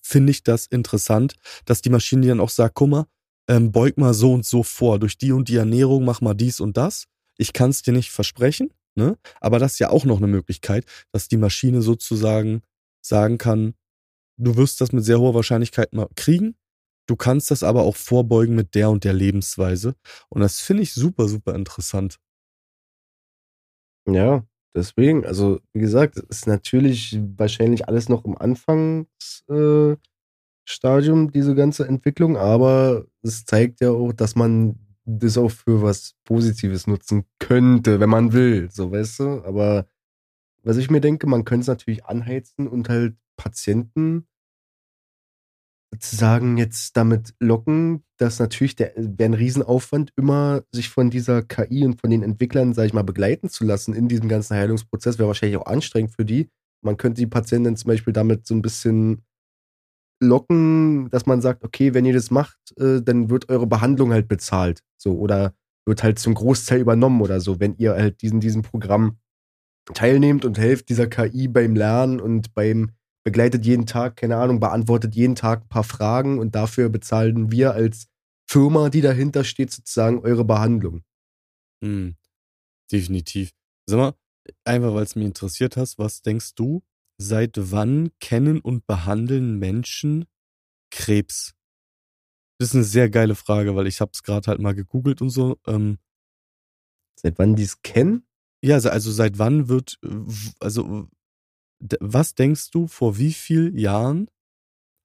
[0.00, 1.34] finde ich das interessant,
[1.66, 3.06] dass die Maschine dann auch sagt, guck mal,
[3.48, 6.60] ähm, beug mal so und so vor, durch die und die Ernährung mach mal dies
[6.60, 7.04] und das.
[7.36, 9.16] Ich kann es dir nicht versprechen, ne?
[9.40, 12.62] Aber das ist ja auch noch eine Möglichkeit, dass die Maschine sozusagen
[13.00, 13.74] sagen kann,
[14.38, 16.56] du wirst das mit sehr hoher Wahrscheinlichkeit mal kriegen.
[17.06, 19.94] Du kannst das aber auch vorbeugen mit der und der Lebensweise.
[20.28, 22.18] Und das finde ich super, super interessant.
[24.06, 29.98] Ja, deswegen, also wie gesagt, es ist natürlich wahrscheinlich alles noch im Anfangsstadium,
[31.28, 36.14] äh, diese ganze Entwicklung, aber es zeigt ja auch, dass man das auch für was
[36.24, 39.44] Positives nutzen könnte, wenn man will, so weißt du.
[39.44, 39.86] Aber
[40.62, 44.26] was ich mir denke, man könnte es natürlich anheizen und halt Patienten
[45.90, 51.84] sozusagen jetzt damit locken, dass natürlich der wäre ein Riesenaufwand, immer sich von dieser KI
[51.84, 55.28] und von den Entwicklern, sag ich mal, begleiten zu lassen in diesem ganzen Heilungsprozess, wäre
[55.28, 56.50] wahrscheinlich auch anstrengend für die.
[56.84, 59.24] Man könnte die Patienten zum Beispiel damit so ein bisschen
[60.20, 64.28] locken, dass man sagt, okay, wenn ihr das macht, äh, dann wird eure Behandlung halt
[64.28, 64.82] bezahlt.
[64.96, 65.54] So, oder
[65.86, 69.18] wird halt zum Großteil übernommen oder so, wenn ihr halt diesen, diesem Programm
[69.94, 72.90] teilnehmt und helft dieser KI beim Lernen und beim
[73.28, 77.74] begleitet jeden Tag, keine Ahnung, beantwortet jeden Tag ein paar Fragen und dafür bezahlen wir
[77.74, 78.06] als
[78.50, 81.02] Firma, die dahinter steht, sozusagen eure Behandlung.
[81.84, 82.16] Hm,
[82.90, 83.50] definitiv.
[83.86, 84.14] Sag mal,
[84.64, 86.82] einfach weil es mich interessiert hast, was denkst du,
[87.18, 90.24] seit wann kennen und behandeln Menschen
[90.90, 91.52] Krebs?
[92.58, 95.28] Das ist eine sehr geile Frage, weil ich habe es gerade halt mal gegoogelt und
[95.28, 95.58] so.
[95.66, 95.98] Ähm,
[97.20, 98.26] seit wann die es kennen?
[98.64, 99.98] Ja, also seit wann wird,
[100.60, 101.10] also
[102.00, 104.28] was denkst du, vor wie vielen Jahren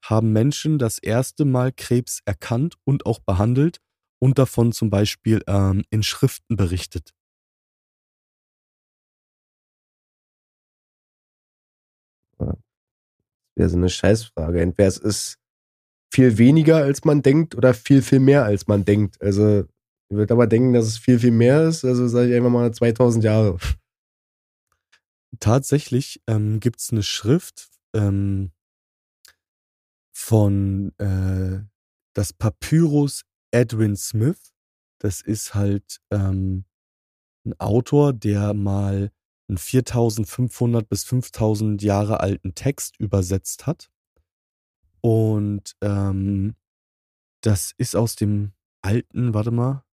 [0.06, 3.80] haben Menschen das erste Mal Krebs erkannt und auch behandelt
[4.20, 7.14] und davon zum Beispiel ähm, in Schriften berichtet?
[12.40, 12.58] Das
[13.56, 14.62] wäre so eine Scheißfrage.
[14.62, 15.38] Entweder es ist
[16.14, 19.22] viel weniger, als man denkt, oder viel, viel mehr, als man denkt.
[19.22, 19.62] Also,
[20.10, 21.86] ich würde aber denken, dass es viel, viel mehr ist.
[21.86, 23.58] Also sage ich einfach mal 2000 Jahre.
[25.40, 28.52] Tatsächlich ähm, gibt es eine Schrift ähm,
[30.12, 31.64] von äh,
[32.14, 34.54] das Papyrus Edwin Smith.
[35.00, 36.66] Das ist halt ähm,
[37.46, 39.12] ein Autor, der mal
[39.50, 43.90] einen 4500 bis 5000 Jahre alten Text übersetzt hat.
[45.02, 46.56] Und ähm,
[47.42, 49.84] das ist aus dem alten, warte mal.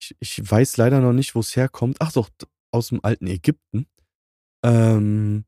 [0.00, 1.96] Ich, ich weiß leider noch nicht, wo es herkommt.
[2.00, 2.30] Ach doch,
[2.72, 3.86] aus dem alten Ägypten.
[4.64, 5.44] Ähm,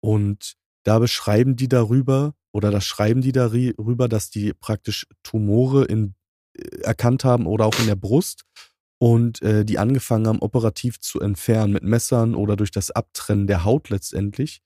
[0.00, 6.14] und da beschreiben die darüber, oder da schreiben die darüber, dass die praktisch Tumore in,
[6.56, 8.44] äh, erkannt haben oder auch in der Brust
[8.98, 13.64] und äh, die angefangen haben, operativ zu entfernen mit Messern oder durch das Abtrennen der
[13.64, 14.60] Haut letztendlich.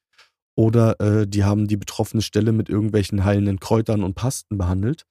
[0.56, 5.04] Oder äh, die haben die betroffene Stelle mit irgendwelchen heilenden Kräutern und Pasten behandelt.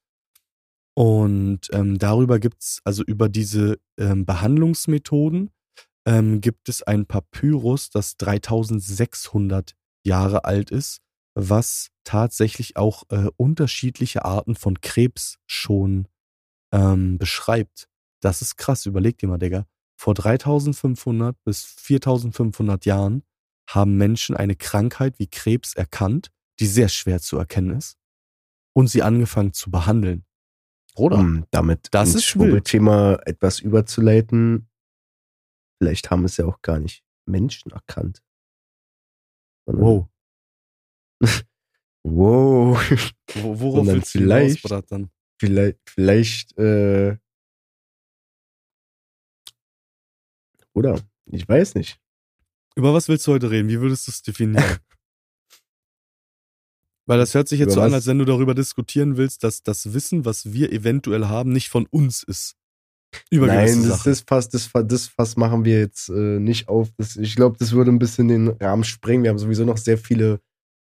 [0.95, 5.49] Und ähm, darüber gibt's also über diese ähm, Behandlungsmethoden,
[6.05, 11.01] ähm, gibt es ein Papyrus, das 3600 Jahre alt ist,
[11.35, 16.07] was tatsächlich auch äh, unterschiedliche Arten von Krebs schon
[16.71, 17.87] ähm, beschreibt.
[18.21, 19.65] Das ist krass, überleg dir mal, Digga.
[19.95, 23.23] Vor 3500 bis 4500 Jahren
[23.69, 27.97] haben Menschen eine Krankheit wie Krebs erkannt, die sehr schwer zu erkennen ist,
[28.73, 30.25] und sie angefangen zu behandeln.
[30.95, 31.17] Oder?
[31.17, 34.67] Um damit das ins Schwurbelthema etwas überzuleiten,
[35.83, 38.23] Vielleicht haben es ja auch gar nicht Menschen erkannt.
[39.65, 40.07] Wow.
[42.03, 42.77] wow.
[43.35, 45.09] Worauf willst du vielleicht, dann?
[45.41, 47.17] Vielleicht, vielleicht, äh,
[50.73, 51.01] oder?
[51.25, 51.99] Ich weiß nicht.
[52.77, 53.67] Über was willst du heute reden?
[53.67, 54.63] Wie würdest du es definieren?
[57.05, 59.63] Weil das hört sich jetzt Über so an, als wenn du darüber diskutieren willst, dass
[59.63, 62.55] das Wissen, was wir eventuell haben, nicht von uns ist.
[63.31, 66.89] Nein, das, das, Fass, das, das Fass machen wir jetzt äh, nicht auf.
[66.97, 69.23] Das, ich glaube, das würde ein bisschen den Rahmen sprengen.
[69.23, 70.39] Wir haben sowieso noch sehr viele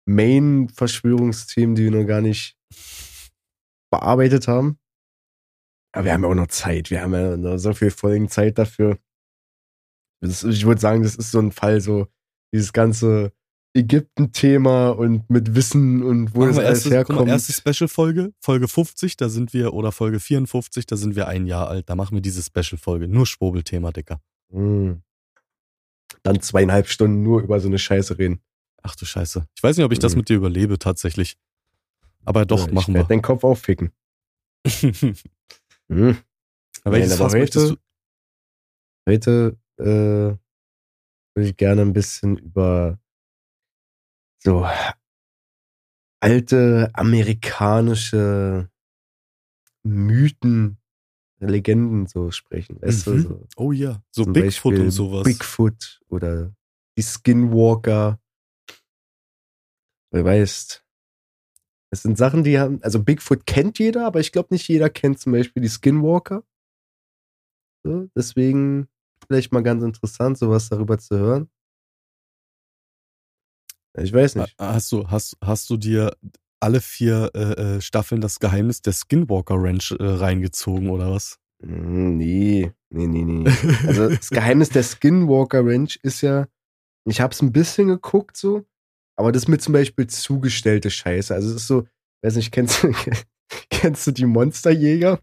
[0.06, 2.56] Main-Verschwörungsthemen, die wir noch gar nicht
[3.90, 4.78] bearbeitet haben.
[5.92, 6.90] Aber wir haben ja auch noch Zeit.
[6.90, 8.98] Wir haben ja noch so viel Folgen Zeit dafür.
[10.20, 12.06] Das, ich würde sagen, das ist so ein Fall, so
[12.52, 13.32] dieses ganze
[13.76, 17.20] Ägypten-Thema und mit Wissen und wo das alles herkommt.
[17.20, 21.46] Mal, erste Special-Folge, Folge 50, da sind wir, oder Folge 54, da sind wir ein
[21.46, 21.88] Jahr alt.
[21.88, 23.06] Da machen wir diese Special-Folge.
[23.08, 24.20] Nur Schwurbel-Thema, Dicker.
[24.50, 25.02] Mhm.
[26.22, 28.40] Dann zweieinhalb Stunden nur über so eine Scheiße reden.
[28.82, 29.46] Ach du Scheiße.
[29.54, 30.02] Ich weiß nicht, ob ich mhm.
[30.02, 30.18] das hm.
[30.18, 31.36] mit dir überlebe, tatsächlich.
[32.24, 33.04] Aber doch, ja, machen wir.
[33.04, 33.92] deinen Kopf aufficken.
[35.88, 36.16] mhm.
[36.84, 37.78] Aber Nein, aber heute,
[39.08, 40.38] heute äh, würde
[41.34, 43.00] ich gerne ein bisschen über
[44.46, 44.64] so
[46.20, 48.70] alte amerikanische
[49.82, 50.78] Mythen,
[51.40, 52.80] Legenden so sprechen.
[52.80, 53.12] Weißt mhm.
[53.12, 55.24] du, so oh ja, so Bigfoot Beispiel und sowas.
[55.24, 56.54] Bigfoot oder
[56.96, 58.20] die Skinwalker.
[60.12, 60.84] Wer weiß.
[61.90, 65.18] Es sind Sachen, die haben, also Bigfoot kennt jeder, aber ich glaube nicht jeder kennt
[65.18, 66.44] zum Beispiel die Skinwalker.
[67.84, 68.88] So, deswegen
[69.26, 71.50] vielleicht mal ganz interessant, sowas darüber zu hören.
[73.98, 74.54] Ich weiß nicht.
[74.58, 76.12] Hast du, hast, hast du dir
[76.60, 81.38] alle vier äh, äh, Staffeln das Geheimnis der Skinwalker Ranch äh, reingezogen oder was?
[81.62, 83.50] Hm, nee, nee, nee, nee.
[83.86, 86.46] Also das Geheimnis der Skinwalker Ranch ist ja,
[87.04, 88.64] ich hab's ein bisschen geguckt so,
[89.16, 91.34] aber das ist mir zum Beispiel zugestellte Scheiße.
[91.34, 91.86] Also es ist so,
[92.22, 92.92] weiß nicht, kennst du,
[93.70, 95.20] kennst du die Monsterjäger?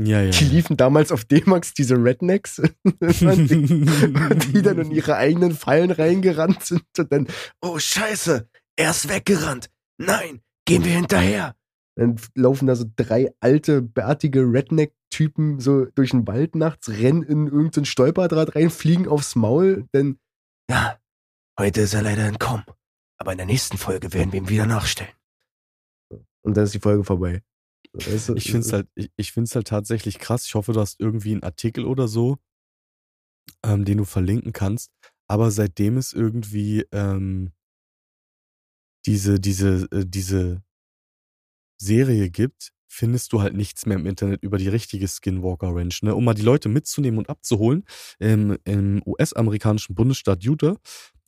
[0.00, 0.30] Ja, ja.
[0.30, 6.84] Die liefen damals auf D-Max, diese Rednecks, die, dann in ihre eigenen Fallen reingerannt sind
[6.96, 7.26] und dann,
[7.60, 9.70] oh Scheiße, er ist weggerannt.
[10.00, 11.56] Nein, gehen wir hinterher.
[11.96, 17.48] Dann laufen da so drei alte, bärtige Redneck-Typen so durch den Wald nachts, rennen in
[17.48, 20.20] irgendein Stolperdraht rein, fliegen aufs Maul, denn
[20.70, 20.96] ja,
[21.58, 22.64] heute ist er leider entkommen.
[23.20, 25.10] Aber in der nächsten Folge werden wir ihm wieder nachstellen.
[26.42, 27.42] Und dann ist die Folge vorbei.
[27.92, 30.46] Weißt du, Ich finde es halt, ich, ich find's halt tatsächlich krass.
[30.46, 32.38] Ich hoffe, du hast irgendwie einen Artikel oder so,
[33.64, 34.92] ähm, den du verlinken kannst.
[35.26, 37.52] Aber seitdem es irgendwie ähm,
[39.06, 40.62] diese, diese, äh, diese
[41.80, 46.02] Serie gibt, findest du halt nichts mehr im Internet über die richtige Skinwalker Ranch.
[46.02, 46.14] Ne?
[46.14, 47.84] Um mal die Leute mitzunehmen und abzuholen,
[48.18, 50.76] im, im US-amerikanischen Bundesstaat Utah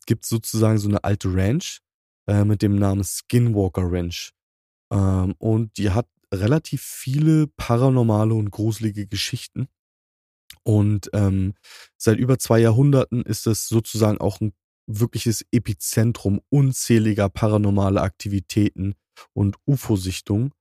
[0.07, 1.81] gibt es sozusagen so eine alte Ranch
[2.27, 4.33] äh, mit dem Namen Skinwalker Ranch.
[4.90, 9.69] Ähm, und die hat relativ viele paranormale und gruselige Geschichten.
[10.62, 11.55] Und ähm,
[11.97, 14.53] seit über zwei Jahrhunderten ist es sozusagen auch ein
[14.87, 18.95] wirkliches Epizentrum unzähliger paranormaler Aktivitäten
[19.33, 20.53] und UFO-Sichtungen.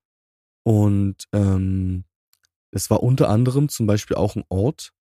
[0.63, 2.03] Und ähm,
[2.71, 4.91] es war unter anderem zum Beispiel auch ein Ort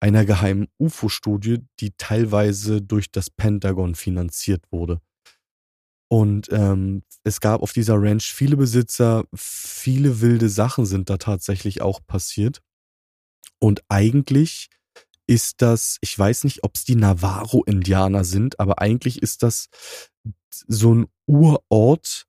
[0.00, 5.00] einer geheimen UFO-Studie, die teilweise durch das Pentagon finanziert wurde.
[6.08, 11.82] Und ähm, es gab auf dieser Ranch viele Besitzer, viele wilde Sachen sind da tatsächlich
[11.82, 12.62] auch passiert.
[13.60, 14.70] Und eigentlich
[15.26, 19.68] ist das, ich weiß nicht, ob es die Navarro-Indianer sind, aber eigentlich ist das
[20.66, 22.26] so ein Urort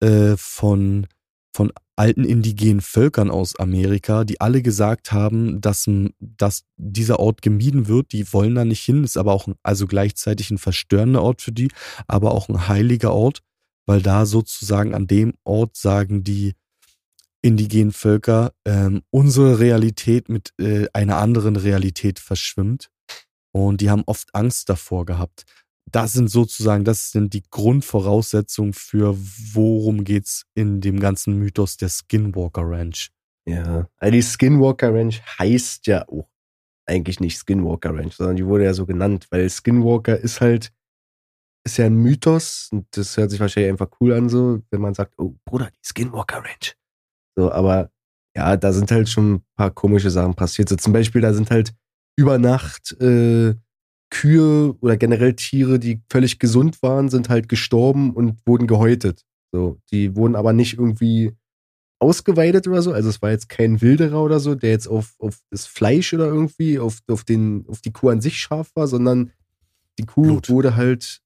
[0.00, 1.06] äh, von,
[1.52, 5.86] von alten indigenen Völkern aus Amerika, die alle gesagt haben, dass,
[6.18, 8.12] dass dieser Ort gemieden wird.
[8.12, 11.68] Die wollen da nicht hin, ist aber auch also gleichzeitig ein verstörender Ort für die,
[12.06, 13.42] aber auch ein heiliger Ort,
[13.86, 16.54] weil da sozusagen an dem Ort sagen die
[17.42, 22.90] indigenen Völker, ähm, unsere Realität mit äh, einer anderen Realität verschwimmt.
[23.52, 25.44] Und die haben oft Angst davor gehabt
[25.90, 29.16] das sind sozusagen, das sind die Grundvoraussetzungen für,
[29.54, 33.10] worum geht's in dem ganzen Mythos der Skinwalker Ranch.
[33.46, 36.28] Ja, also die Skinwalker Ranch heißt ja auch
[36.86, 40.72] eigentlich nicht Skinwalker Ranch, sondern die wurde ja so genannt, weil Skinwalker ist halt,
[41.64, 44.94] ist ja ein Mythos und das hört sich wahrscheinlich einfach cool an, so, wenn man
[44.94, 46.76] sagt, oh Bruder, die Skinwalker Ranch.
[47.36, 47.90] So, aber
[48.36, 50.68] ja, da sind halt schon ein paar komische Sachen passiert.
[50.68, 51.74] So zum Beispiel, da sind halt
[52.16, 53.54] über Nacht äh,
[54.10, 59.24] Kühe oder generell Tiere, die völlig gesund waren, sind halt gestorben und wurden gehäutet.
[59.52, 61.32] So, die wurden aber nicht irgendwie
[62.00, 62.92] ausgeweidet oder so.
[62.92, 66.26] Also es war jetzt kein Wilderer oder so, der jetzt auf, auf das Fleisch oder
[66.26, 69.32] irgendwie auf, auf, den, auf die Kuh an sich scharf war, sondern
[69.98, 70.48] die Kuh Blut.
[70.48, 71.20] wurde halt.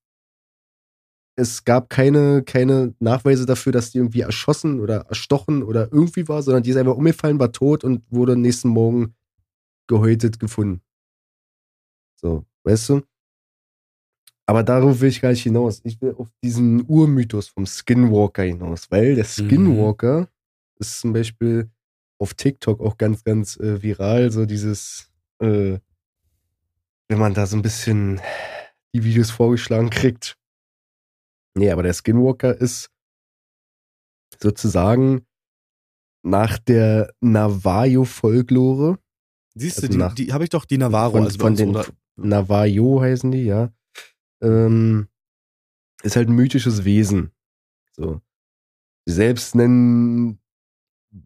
[1.37, 6.43] Es gab keine, keine Nachweise dafür, dass die irgendwie erschossen oder erstochen oder irgendwie war,
[6.43, 9.17] sondern die ist einfach umgefallen, war tot und wurde nächsten Morgen
[9.89, 10.81] gehäutet gefunden.
[12.15, 13.03] So, weißt du?
[14.47, 15.81] Aber darauf will ich gar nicht hinaus.
[15.85, 20.29] Ich will auf diesen Urmythos vom Skinwalker hinaus, weil der Skinwalker
[20.79, 21.71] ist zum Beispiel
[22.19, 25.79] auf TikTok auch ganz, ganz äh, viral, so dieses, äh,
[27.09, 28.21] wenn man da so ein bisschen
[28.95, 30.37] die Videos vorgeschlagen kriegt.
[31.55, 32.91] Nee, aber der Skinwalker ist
[34.43, 35.27] sozusagen
[36.23, 38.99] nach der Navajo-Folklore,
[39.57, 41.79] Siehst Also du, die, die habe ich doch die Navarro, von, also von den?
[42.17, 43.73] Navajo heißen die, ja.
[44.43, 45.09] Ähm,
[46.03, 47.33] ist halt ein mythisches Wesen.
[47.93, 48.21] So.
[49.07, 50.41] Sie selbst nennen,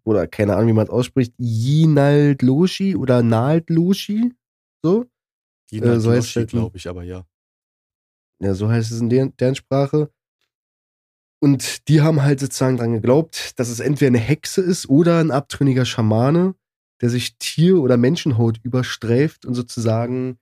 [0.04, 4.34] oder keine Ahnung, wie man es ausspricht, Yinald Loshi oder Nald Loshi.
[4.82, 5.06] So.
[5.70, 7.26] Die äh, so halt glaube ich, aber ja.
[8.40, 10.10] Ja, so heißt es in deren, deren Sprache.
[11.40, 15.30] Und die haben halt sozusagen dran geglaubt, dass es entweder eine Hexe ist oder ein
[15.30, 16.54] abtrünniger Schamane,
[17.00, 20.38] der sich Tier- oder Menschenhaut überstreift und sozusagen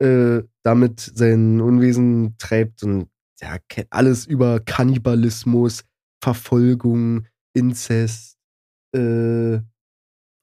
[0.00, 3.08] äh, damit sein Unwesen treibt und
[3.40, 3.56] ja,
[3.90, 5.84] alles über Kannibalismus,
[6.22, 8.38] Verfolgung, Inzest,
[8.94, 9.60] äh,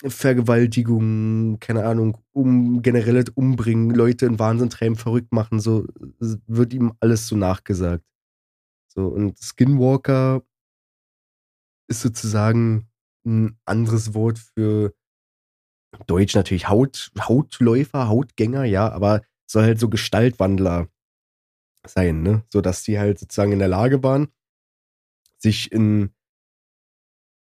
[0.06, 5.88] Vergewaltigung, keine Ahnung, um generell das umbringen, Leute in Wahnsinn treiben, verrückt machen, so
[6.19, 8.04] wird ihm alles so nachgesagt.
[8.88, 10.44] So, und Skinwalker
[11.90, 12.88] ist sozusagen
[13.25, 14.94] ein anderes Wort für
[16.06, 20.87] Deutsch natürlich Haut, Hautläufer, Hautgänger, ja, aber soll halt so Gestaltwandler
[21.85, 22.43] sein, ne?
[22.50, 24.27] So dass die halt sozusagen in der Lage waren,
[25.37, 26.12] sich in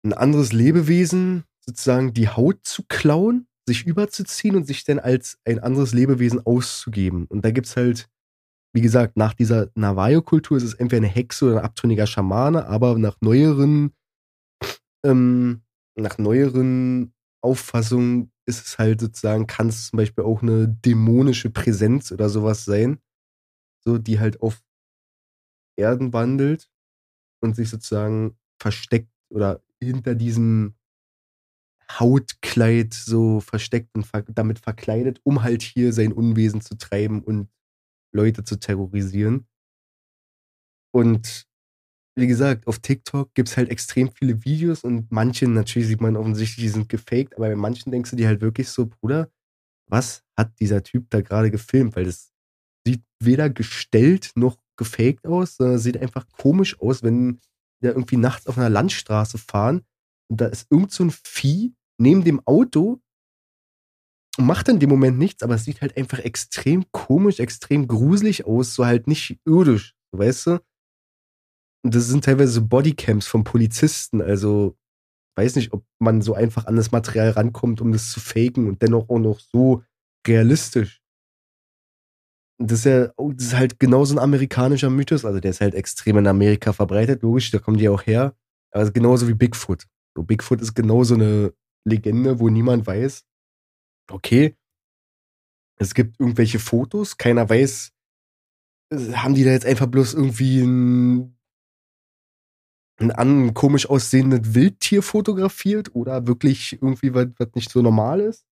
[0.03, 5.59] ein anderes Lebewesen sozusagen die Haut zu klauen, sich überzuziehen und sich dann als ein
[5.59, 7.25] anderes Lebewesen auszugeben.
[7.27, 8.09] Und da gibt's halt,
[8.73, 12.97] wie gesagt, nach dieser Navajo-Kultur ist es entweder eine Hexe oder ein abtrünniger Schamane, aber
[12.97, 13.93] nach neueren
[15.05, 15.61] ähm,
[15.95, 17.13] nach neueren
[17.43, 22.65] Auffassungen ist es halt sozusagen, kann es zum Beispiel auch eine dämonische Präsenz oder sowas
[22.65, 22.99] sein,
[23.83, 24.61] so die halt auf
[25.77, 26.69] Erden wandelt
[27.41, 30.75] und sich sozusagen versteckt oder hinter diesem
[31.99, 37.49] Hautkleid so versteckt und ver damit verkleidet, um halt hier sein Unwesen zu treiben und
[38.13, 39.47] Leute zu terrorisieren.
[40.93, 41.47] Und
[42.15, 46.17] wie gesagt, auf TikTok gibt es halt extrem viele Videos und manche, natürlich sieht man
[46.17, 49.29] offensichtlich, die sind gefaked, aber bei manchen denkst du dir halt wirklich so, Bruder,
[49.89, 51.95] was hat dieser Typ da gerade gefilmt?
[51.95, 52.31] Weil das
[52.87, 57.39] sieht weder gestellt noch gefaked aus, sondern sieht einfach komisch aus, wenn
[57.81, 59.83] wir irgendwie nachts auf einer Landstraße fahren
[60.29, 63.01] und da ist irgend so ein Vieh neben dem Auto
[64.37, 68.45] und macht in dem Moment nichts, aber es sieht halt einfach extrem komisch, extrem gruselig
[68.45, 70.59] aus, so halt nicht irdisch, weißt du?
[71.83, 74.77] Das sind teilweise Bodycams von Polizisten, also
[75.35, 78.81] weiß nicht, ob man so einfach an das Material rankommt, um das zu faken und
[78.81, 79.83] dennoch auch noch so
[80.27, 81.01] realistisch.
[82.59, 85.73] Das ist ja, oh, das ist halt genauso ein amerikanischer Mythos, also der ist halt
[85.73, 88.35] extrem in Amerika verbreitet, logisch, da kommen die auch her,
[88.71, 89.87] aber genauso wie Bigfoot.
[90.15, 91.53] So, Bigfoot ist genauso eine
[91.85, 93.25] Legende, wo niemand weiß,
[94.11, 94.55] okay,
[95.79, 97.91] es gibt irgendwelche Fotos, keiner weiß,
[98.93, 101.35] äh, haben die da jetzt einfach bloß irgendwie ein,
[103.09, 108.45] ein komisch aussehendes Wildtier fotografiert oder wirklich irgendwie was, was nicht so normal ist?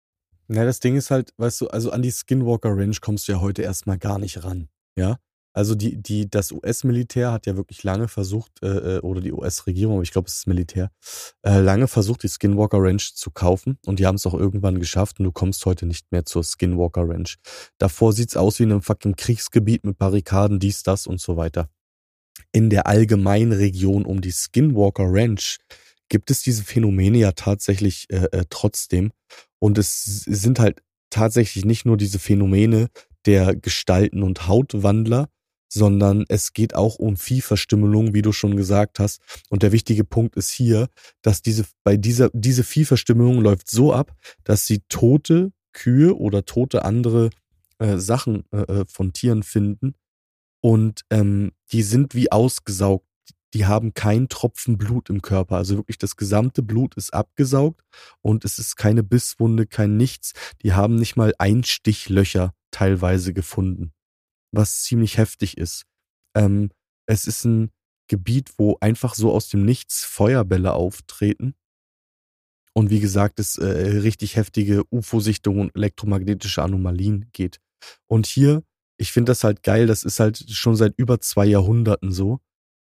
[0.51, 3.41] Ja, das Ding ist halt, weißt du, also an die Skinwalker Ranch kommst du ja
[3.41, 4.67] heute erstmal gar nicht ran.
[4.97, 5.17] Ja.
[5.53, 9.95] Also die, die, das US-Militär hat ja wirklich lange versucht, äh, äh oder die US-Regierung,
[9.95, 10.91] aber ich glaube, es ist Militär,
[11.41, 15.19] äh, lange versucht, die Skinwalker Ranch zu kaufen und die haben es auch irgendwann geschafft
[15.19, 17.37] und du kommst heute nicht mehr zur Skinwalker Ranch.
[17.77, 21.69] Davor sieht's aus wie in einem fucking Kriegsgebiet mit Barrikaden, dies, das und so weiter.
[22.51, 25.57] In der allgemeinen Region um die Skinwalker Ranch
[26.09, 29.11] gibt es diese Phänomene ja tatsächlich äh, äh, trotzdem
[29.59, 32.89] und es sind halt tatsächlich nicht nur diese Phänomene
[33.25, 35.29] der Gestalten und Hautwandler,
[35.71, 39.21] sondern es geht auch um Viehverstümmelung, wie du schon gesagt hast.
[39.49, 40.89] Und der wichtige Punkt ist hier,
[41.21, 46.85] dass diese, bei dieser, diese Viehverstümmelung läuft so ab, dass sie tote Kühe oder tote
[46.85, 47.29] andere
[47.77, 49.93] äh, Sachen äh, äh, von Tieren finden
[50.61, 53.05] und ähm, die sind wie ausgesaugt.
[53.55, 55.55] Die haben keinen Tropfen Blut im Körper.
[55.57, 57.81] Also wirklich das gesamte Blut ist abgesaugt
[58.21, 60.33] und es ist keine Bisswunde, kein nichts.
[60.61, 63.91] Die haben nicht mal Einstichlöcher teilweise gefunden
[64.51, 65.85] was ziemlich heftig ist.
[66.35, 66.71] Ähm,
[67.07, 67.71] es ist ein
[68.07, 71.55] Gebiet, wo einfach so aus dem Nichts Feuerbälle auftreten.
[72.73, 77.59] Und wie gesagt, es äh, richtig heftige UFO-Sichtungen und elektromagnetische Anomalien geht.
[78.07, 78.63] Und hier,
[78.99, 82.39] ich finde das halt geil, das ist halt schon seit über zwei Jahrhunderten so.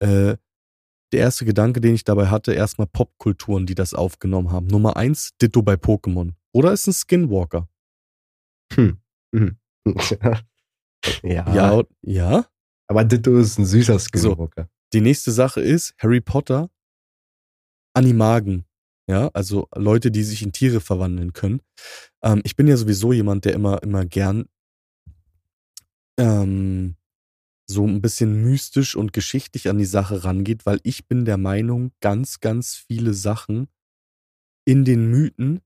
[0.00, 0.36] Äh,
[1.12, 4.66] der erste Gedanke, den ich dabei hatte, erstmal Popkulturen, die das aufgenommen haben.
[4.66, 6.32] Nummer eins, Ditto bei Pokémon.
[6.52, 7.68] Oder ist ein Skinwalker.
[8.74, 8.98] Hm.
[9.34, 9.56] hm.
[11.22, 11.54] Ja.
[11.54, 12.46] Ja, ja.
[12.88, 14.62] Aber Ditto ist ein süßer Skinwalker.
[14.64, 16.70] So, die nächste Sache ist Harry Potter,
[17.94, 18.64] Animagen.
[19.08, 21.62] Ja, also Leute, die sich in Tiere verwandeln können.
[22.22, 24.46] Ähm, ich bin ja sowieso jemand, der immer, immer gern
[26.18, 26.96] ähm,
[27.70, 31.92] so ein bisschen mystisch und geschichtlich an die Sache rangeht, weil ich bin der Meinung,
[32.00, 33.68] ganz, ganz viele Sachen
[34.66, 35.60] in den Mythen,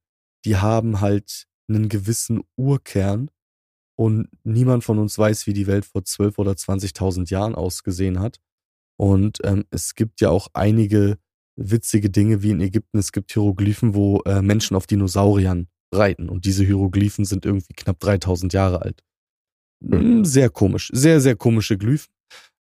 [0.45, 3.31] die haben halt einen gewissen Urkern
[3.97, 8.41] und niemand von uns weiß, wie die Welt vor 12 oder 20.000 Jahren ausgesehen hat.
[8.99, 11.19] Und ähm, es gibt ja auch einige
[11.57, 12.99] witzige Dinge wie in Ägypten.
[12.99, 18.01] Es gibt Hieroglyphen, wo äh, Menschen auf Dinosauriern reiten und diese Hieroglyphen sind irgendwie knapp
[18.01, 19.05] 3000 Jahre alt.
[19.83, 20.25] Mhm.
[20.25, 22.13] Sehr komisch, sehr, sehr komische Glyphen.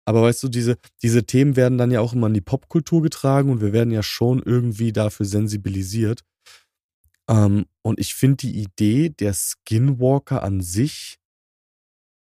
[0.06, 3.50] Aber weißt du, diese, diese Themen werden dann ja auch immer in die Popkultur getragen
[3.50, 6.24] und wir werden ja schon irgendwie dafür sensibilisiert.
[7.30, 11.20] Ähm, und ich finde die Idee der Skinwalker an sich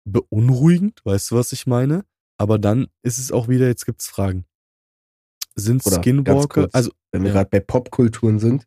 [0.09, 2.07] beunruhigend, weißt du, was ich meine?
[2.39, 4.47] Aber dann ist es auch wieder, jetzt gibt's Fragen.
[5.55, 7.35] Sind Oder Skinwalker, kurz, also wenn wir ja.
[7.35, 8.67] gerade bei Popkulturen sind,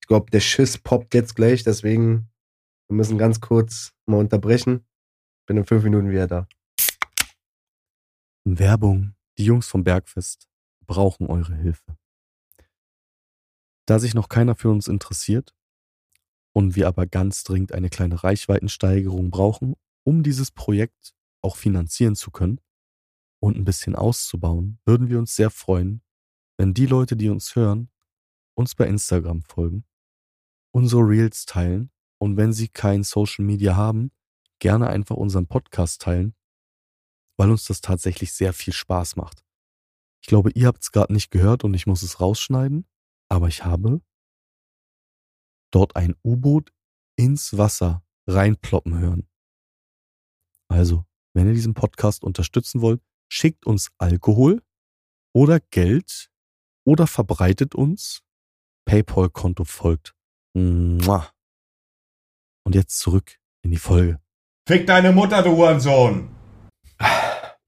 [0.00, 2.30] ich glaube, der Schiss poppt jetzt gleich, deswegen
[2.88, 4.84] wir müssen ganz kurz mal unterbrechen.
[5.50, 6.48] Bin in fünf Minuten wieder da.
[8.44, 9.16] Werbung.
[9.36, 10.48] Die Jungs vom Bergfest
[10.86, 11.98] brauchen eure Hilfe.
[13.84, 15.52] Da sich noch keiner für uns interessiert
[16.52, 19.74] und wir aber ganz dringend eine kleine Reichweitensteigerung brauchen
[20.04, 22.60] um dieses Projekt auch finanzieren zu können
[23.40, 26.00] und ein bisschen auszubauen, würden wir uns sehr freuen,
[26.58, 27.90] wenn die Leute, die uns hören,
[28.54, 29.84] uns bei Instagram folgen,
[30.70, 34.12] unsere Reels teilen und wenn sie kein Social Media haben,
[34.60, 36.34] gerne einfach unseren Podcast teilen,
[37.36, 39.44] weil uns das tatsächlich sehr viel Spaß macht.
[40.22, 42.86] Ich glaube, ihr habt es gerade nicht gehört und ich muss es rausschneiden,
[43.28, 44.02] aber ich habe
[45.72, 46.72] dort ein U-Boot
[47.16, 49.28] ins Wasser reinploppen hören.
[50.68, 51.04] Also,
[51.34, 53.02] wenn ihr diesen Podcast unterstützen wollt,
[53.32, 54.62] schickt uns Alkohol
[55.32, 56.30] oder Geld
[56.84, 58.22] oder verbreitet uns.
[58.84, 60.14] PayPal-Konto folgt.
[60.54, 61.00] Und
[62.74, 64.20] jetzt zurück in die Folge.
[64.70, 66.32] Fick deine Mutter, du Hurensohn!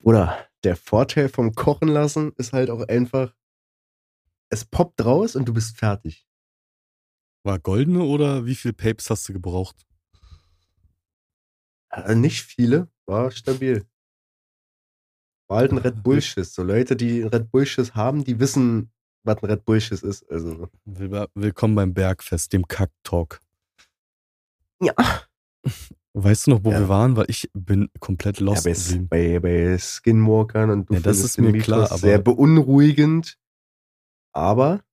[0.05, 3.35] Oder der Vorteil vom Kochen lassen ist halt auch einfach,
[4.51, 6.29] es poppt raus und du bist fertig.
[7.45, 9.85] War goldene oder wie viel Papes hast du gebraucht?
[11.91, 13.85] Äh, nicht viele, war stabil.
[15.49, 16.55] War halt ein Red Bull-Schiss.
[16.55, 18.93] So Leute, die einen Red Bull-Schiss haben, die wissen,
[19.25, 20.31] was ein Red Bull-Schiss ist.
[20.31, 23.41] Also, Will- Willkommen beim Bergfest, dem Kack-Talk.
[24.81, 24.95] ja.
[26.15, 26.81] Weißt du noch, wo Ja.
[26.81, 27.17] wir waren?
[27.17, 29.09] Weil ich bin komplett ja lost bei, geblieben.
[29.09, 33.39] bei, bei Skinwalkern und du Ja, das ist mir klar, aber- sehr beunruhigend.
[34.35, 34.85] Aber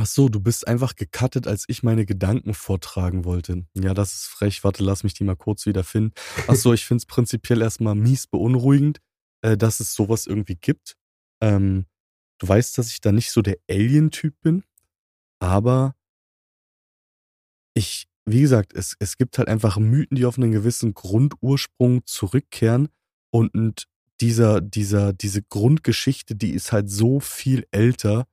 [0.00, 3.66] Ach so, du bist einfach gecuttet, als ich meine Gedanken vortragen wollte.
[3.74, 4.62] Ja, das ist frech.
[4.62, 6.12] Warte, lass mich die mal kurz wieder finden.
[6.46, 9.00] Ach so, ich finde es prinzipiell erstmal mies beunruhigend,
[9.42, 10.96] äh, dass es sowas irgendwie gibt.
[11.42, 11.86] Ähm,
[12.38, 14.62] du weißt, dass ich da nicht so der Alien-Typ bin,
[15.40, 15.96] aber
[17.74, 22.88] ich, wie gesagt, es, es gibt halt einfach Mythen, die auf einen gewissen Grundursprung zurückkehren
[23.30, 23.86] und, und
[24.20, 28.26] dieser, dieser, diese Grundgeschichte, die ist halt so viel älter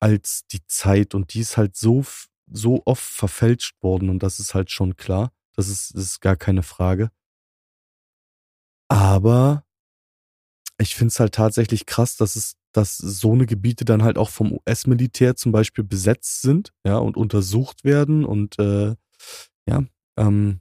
[0.00, 2.04] als die Zeit und die ist halt so,
[2.50, 5.32] so oft verfälscht worden und das ist halt schon klar.
[5.54, 7.10] Das ist, das ist gar keine Frage.
[8.88, 9.64] Aber
[10.78, 14.30] ich finde es halt tatsächlich krass, dass es, dass so eine Gebiete dann halt auch
[14.30, 18.96] vom US-Militär zum Beispiel besetzt sind, ja, und untersucht werden und äh,
[19.68, 19.84] ja,
[20.18, 20.60] ähm,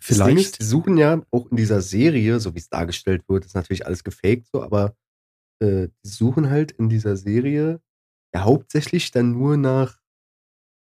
[0.00, 0.38] vielleicht.
[0.38, 3.86] ist, die suchen ja auch in dieser Serie, so wie es dargestellt wird, ist natürlich
[3.86, 4.94] alles gefaked so, aber
[5.60, 7.80] äh, die suchen halt in dieser Serie
[8.34, 9.98] ja hauptsächlich dann nur nach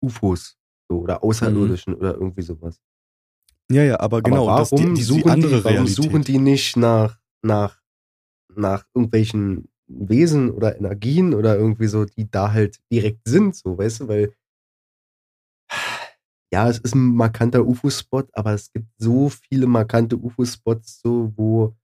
[0.04, 0.58] UFOs
[0.90, 2.80] so, oder Außerirdischen oder irgendwie sowas.
[3.70, 6.78] Ja, ja, aber genau, aber warum, die, die suchen, andere die, warum suchen die nicht
[6.78, 7.82] nach, nach,
[8.56, 14.02] nach irgendwelchen Wesen oder Energien oder irgendwie so, die da halt direkt sind, so, weißt
[14.02, 14.34] du, weil
[16.52, 21.76] ja, es ist ein markanter UFO-Spot, aber es gibt so viele markante UFO-Spots, so, wo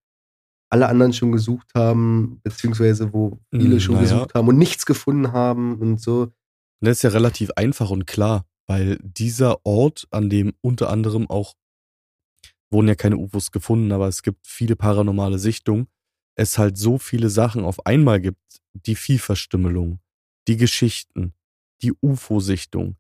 [0.70, 4.14] alle anderen schon gesucht haben, beziehungsweise wo viele Mm, schon naja.
[4.14, 6.32] gesucht haben und nichts gefunden haben und so.
[6.82, 11.54] Das ist ja relativ einfach und klar, weil dieser Ort, an dem unter anderem auch
[12.72, 15.88] wurden ja keine UFOs gefunden, aber es gibt viele paranormale Sichtungen,
[16.36, 18.40] es halt so viele Sachen auf einmal gibt,
[18.74, 20.00] die Viehverstümmelung,
[20.48, 21.34] die Geschichten,
[21.84, 22.96] die UFO-Sichtung,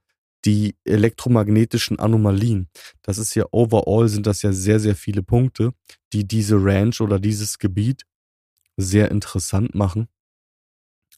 [0.46, 2.70] die elektromagnetischen Anomalien.
[3.02, 5.74] Das ist ja overall sind das ja sehr, sehr viele Punkte,
[6.12, 8.06] die diese Ranch oder dieses Gebiet
[8.78, 10.08] sehr interessant machen.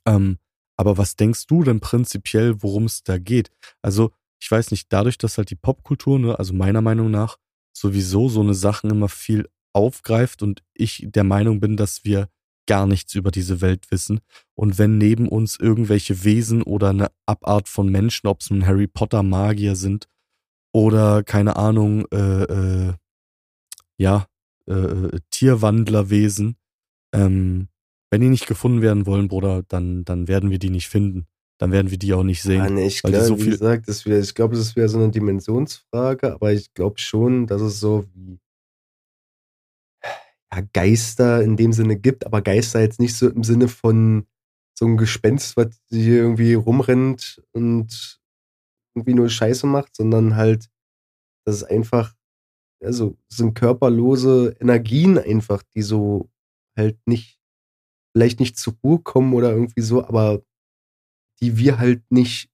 [0.05, 0.37] Ähm,
[0.77, 3.49] aber was denkst du denn prinzipiell, worum es da geht?
[3.81, 7.37] Also, ich weiß nicht, dadurch, dass halt die Popkultur, ne, also meiner Meinung nach,
[7.71, 12.29] sowieso so eine Sachen immer viel aufgreift und ich der Meinung bin, dass wir
[12.67, 14.19] gar nichts über diese Welt wissen.
[14.55, 18.87] Und wenn neben uns irgendwelche Wesen oder eine Abart von Menschen, ob es nun Harry
[18.87, 20.07] Potter Magier sind
[20.73, 22.93] oder keine Ahnung, äh, äh,
[23.97, 24.27] ja,
[24.67, 26.55] äh, äh, Tierwandlerwesen,
[27.13, 27.69] ähm,
[28.11, 31.27] wenn die nicht gefunden werden wollen, Bruder, dann, dann werden wir die nicht finden.
[31.57, 32.75] Dann werden wir die auch nicht sehen.
[32.75, 36.33] Nee, ich glaube, so wie gesagt, das wär, ich glaube, ist wieder so eine Dimensionsfrage,
[36.33, 38.39] aber ich glaube schon, dass es so wie
[40.55, 44.25] ja, Geister in dem Sinne gibt, aber Geister jetzt nicht so im Sinne von
[44.77, 48.19] so ein Gespenst, was hier irgendwie rumrennt und
[48.95, 50.69] irgendwie nur Scheiße macht, sondern halt,
[51.45, 52.13] dass es einfach,
[52.83, 56.29] also sind körperlose Energien einfach, die so
[56.77, 57.39] halt nicht,
[58.13, 60.43] vielleicht nicht zur Ruhe kommen oder irgendwie so, aber
[61.41, 62.49] die wir halt nicht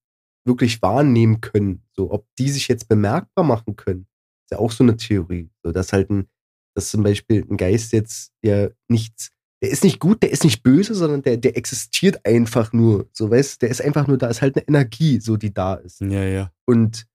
[0.46, 1.84] wirklich wahrnehmen können.
[1.94, 4.08] So, ob die sich jetzt bemerkbar machen können,
[4.46, 5.50] ist ja auch so eine Theorie.
[5.64, 6.28] So, dass halt ein,
[6.76, 10.64] dass zum Beispiel ein Geist jetzt ja nichts, der ist nicht gut, der ist nicht
[10.64, 13.10] böse, sondern der, der existiert einfach nur.
[13.14, 16.02] So, weißt, der ist einfach nur da, ist halt eine Energie, so die da ist.
[16.02, 16.52] ja, ja.
[16.66, 17.06] Und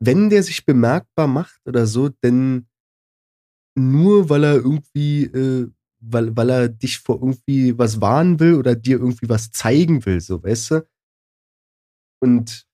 [0.00, 2.66] wenn der sich bemerkbar macht oder so, dann
[3.76, 5.70] nur weil er irgendwie, äh,
[6.00, 10.20] weil, weil er dich vor irgendwie was warnen will oder dir irgendwie was zeigen will,
[10.20, 10.88] so, weißt du?
[12.20, 12.66] Und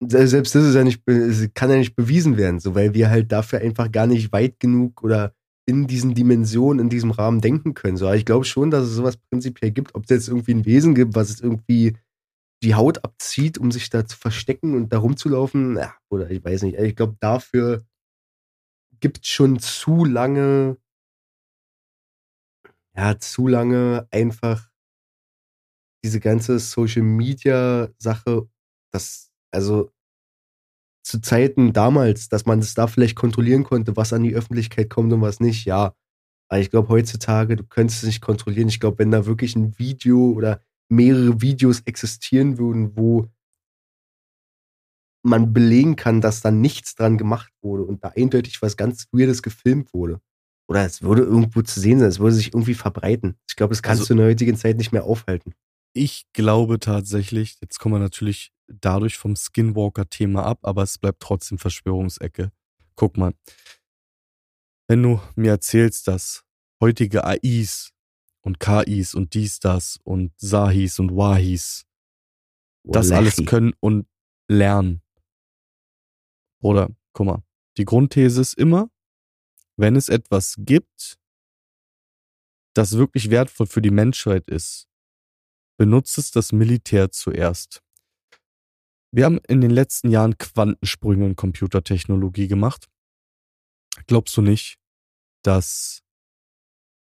[0.00, 1.02] selbst das ist ja nicht,
[1.54, 5.02] kann ja nicht bewiesen werden, so, weil wir halt dafür einfach gar nicht weit genug
[5.02, 5.34] oder
[5.68, 7.96] in diesen Dimensionen, in diesem Rahmen denken können.
[7.96, 10.64] So, aber ich glaube schon, dass es sowas prinzipiell gibt, ob es jetzt irgendwie ein
[10.64, 11.96] Wesen gibt, was es irgendwie
[12.62, 16.62] die Haut abzieht, um sich da zu verstecken und da rumzulaufen, ja, oder ich weiß
[16.62, 16.78] nicht.
[16.78, 17.84] Ich glaube, dafür
[19.00, 20.76] gibt es schon zu lange,
[22.96, 24.70] ja, zu lange einfach
[26.04, 28.48] diese ganze Social Media Sache,
[28.92, 29.90] das, also
[31.04, 35.12] zu Zeiten damals, dass man es da vielleicht kontrollieren konnte, was an die Öffentlichkeit kommt
[35.12, 35.94] und was nicht, ja.
[36.48, 38.68] Aber ich glaube, heutzutage, du könntest es nicht kontrollieren.
[38.68, 43.28] Ich glaube, wenn da wirklich ein Video oder mehrere Videos existieren würden, wo
[45.24, 49.42] man belegen kann, dass da nichts dran gemacht wurde und da eindeutig was ganz Weirdes
[49.42, 50.20] gefilmt wurde.
[50.68, 53.36] Oder es würde irgendwo zu sehen sein, es würde sich irgendwie verbreiten.
[53.48, 55.52] Ich glaube, das kannst Also- du in der heutigen Zeit nicht mehr aufhalten.
[55.94, 61.58] Ich glaube tatsächlich, jetzt kommen wir natürlich dadurch vom Skinwalker-Thema ab, aber es bleibt trotzdem
[61.58, 62.52] Verschwörungsecke.
[62.94, 63.34] Guck mal,
[64.88, 66.44] wenn du mir erzählst, dass
[66.80, 67.92] heutige AIs
[68.42, 71.86] und KIs und dies, das und Sahis und Wahis
[72.84, 74.06] das alles können und
[74.48, 75.02] lernen.
[76.60, 77.42] Oder, guck mal,
[77.76, 78.90] die Grundthese ist immer,
[79.76, 81.18] wenn es etwas gibt,
[82.74, 84.88] das wirklich wertvoll für die Menschheit ist,
[85.78, 87.82] benutzt es das Militär zuerst.
[89.16, 92.86] Wir haben in den letzten Jahren Quantensprünge in Computertechnologie gemacht.
[94.06, 94.76] Glaubst du nicht,
[95.42, 96.02] dass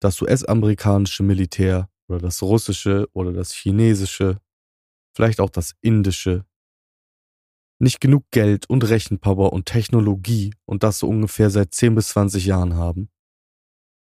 [0.00, 4.40] das US-amerikanische Militär oder das russische oder das chinesische,
[5.14, 6.46] vielleicht auch das indische,
[7.78, 12.46] nicht genug Geld und Rechenpower und Technologie und das so ungefähr seit 10 bis 20
[12.46, 13.10] Jahren haben,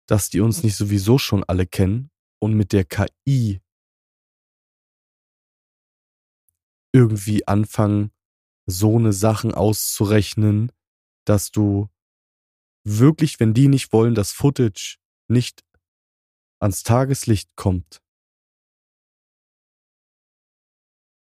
[0.07, 3.61] dass die uns nicht sowieso schon alle kennen und mit der KI
[6.93, 8.11] irgendwie anfangen,
[8.65, 10.71] so eine Sachen auszurechnen,
[11.25, 11.89] dass du
[12.85, 15.63] wirklich, wenn die nicht wollen, dass Footage nicht
[16.59, 18.01] ans Tageslicht kommt,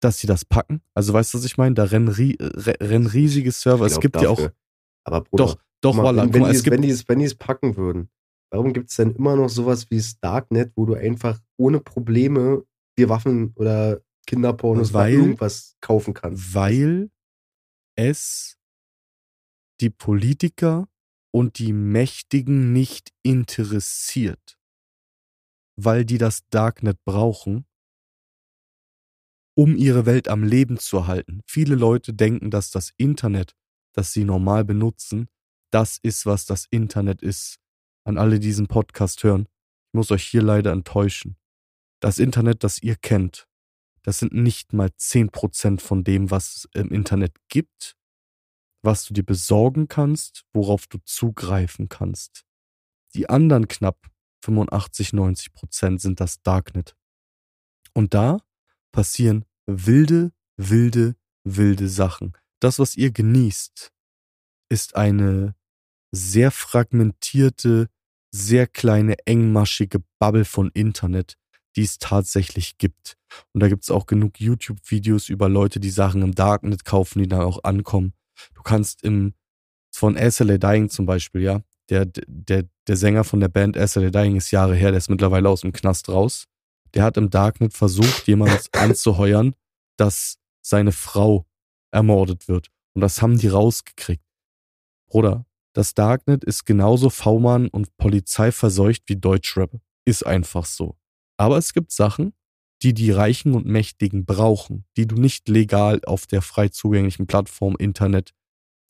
[0.01, 0.81] dass sie das packen.
[0.93, 1.75] Also weißt du, was ich meine?
[1.75, 3.85] Da rennen, rennen riesige Server.
[3.85, 4.49] Es gibt ja auch.
[5.03, 6.75] Aber Bruder, Doch, doch, mal, Walla, wenn, mal, die es es, gibt.
[6.75, 8.09] wenn, die es, wenn die es packen würden,
[8.51, 12.65] warum gibt es denn immer noch sowas wie das Darknet, wo du einfach ohne Probleme
[12.97, 16.53] dir Waffen oder Kinderpornos oder Weil- irgendwas kaufen kannst?
[16.53, 17.11] weil
[17.95, 18.57] es
[19.81, 20.87] die Politiker
[21.33, 24.57] und die Mächtigen nicht interessiert,
[25.75, 27.65] weil die das Darknet brauchen,
[29.57, 31.41] um ihre Welt am Leben zu erhalten.
[31.47, 33.53] Viele Leute denken, dass das Internet,
[33.93, 35.27] das sie normal benutzen,
[35.71, 37.57] das ist, was das Internet ist.
[38.03, 41.37] An alle, die diesen Podcast hören, ich muss euch hier leider enttäuschen.
[42.01, 43.47] Das Internet, das ihr kennt,
[44.03, 47.95] das sind nicht mal 10% von dem, was es im Internet gibt,
[48.83, 52.43] was du dir besorgen kannst, worauf du zugreifen kannst.
[53.13, 54.09] Die anderen knapp
[54.43, 56.95] 85, 90% sind das Darknet.
[57.93, 58.39] Und da
[58.91, 62.33] passieren wilde, wilde, wilde Sachen.
[62.59, 63.91] Das, was ihr genießt,
[64.69, 65.55] ist eine
[66.11, 67.89] sehr fragmentierte,
[68.31, 71.37] sehr kleine, engmaschige Bubble von Internet,
[71.75, 73.17] die es tatsächlich gibt.
[73.53, 77.27] Und da gibt es auch genug YouTube-Videos über Leute, die Sachen im Darknet kaufen, die
[77.27, 78.13] dann auch ankommen.
[78.53, 79.33] Du kannst im,
[79.93, 84.35] von SLA Dying zum Beispiel, ja, der, der, der Sänger von der Band SLA Dying
[84.35, 86.45] ist Jahre her, der ist mittlerweile aus dem Knast raus.
[86.93, 89.55] Der hat im Darknet versucht, jemanden anzuheuern,
[89.97, 91.45] dass seine Frau
[91.91, 92.69] ermordet wird.
[92.93, 94.23] Und das haben die rausgekriegt.
[95.09, 99.79] Bruder, das Darknet ist genauso V-Mann und Polizei verseucht wie Deutschrap.
[100.05, 100.97] Ist einfach so.
[101.41, 102.33] Aber es gibt Sachen,
[102.83, 107.75] die die Reichen und Mächtigen brauchen, die du nicht legal auf der frei zugänglichen Plattform
[107.79, 108.35] Internet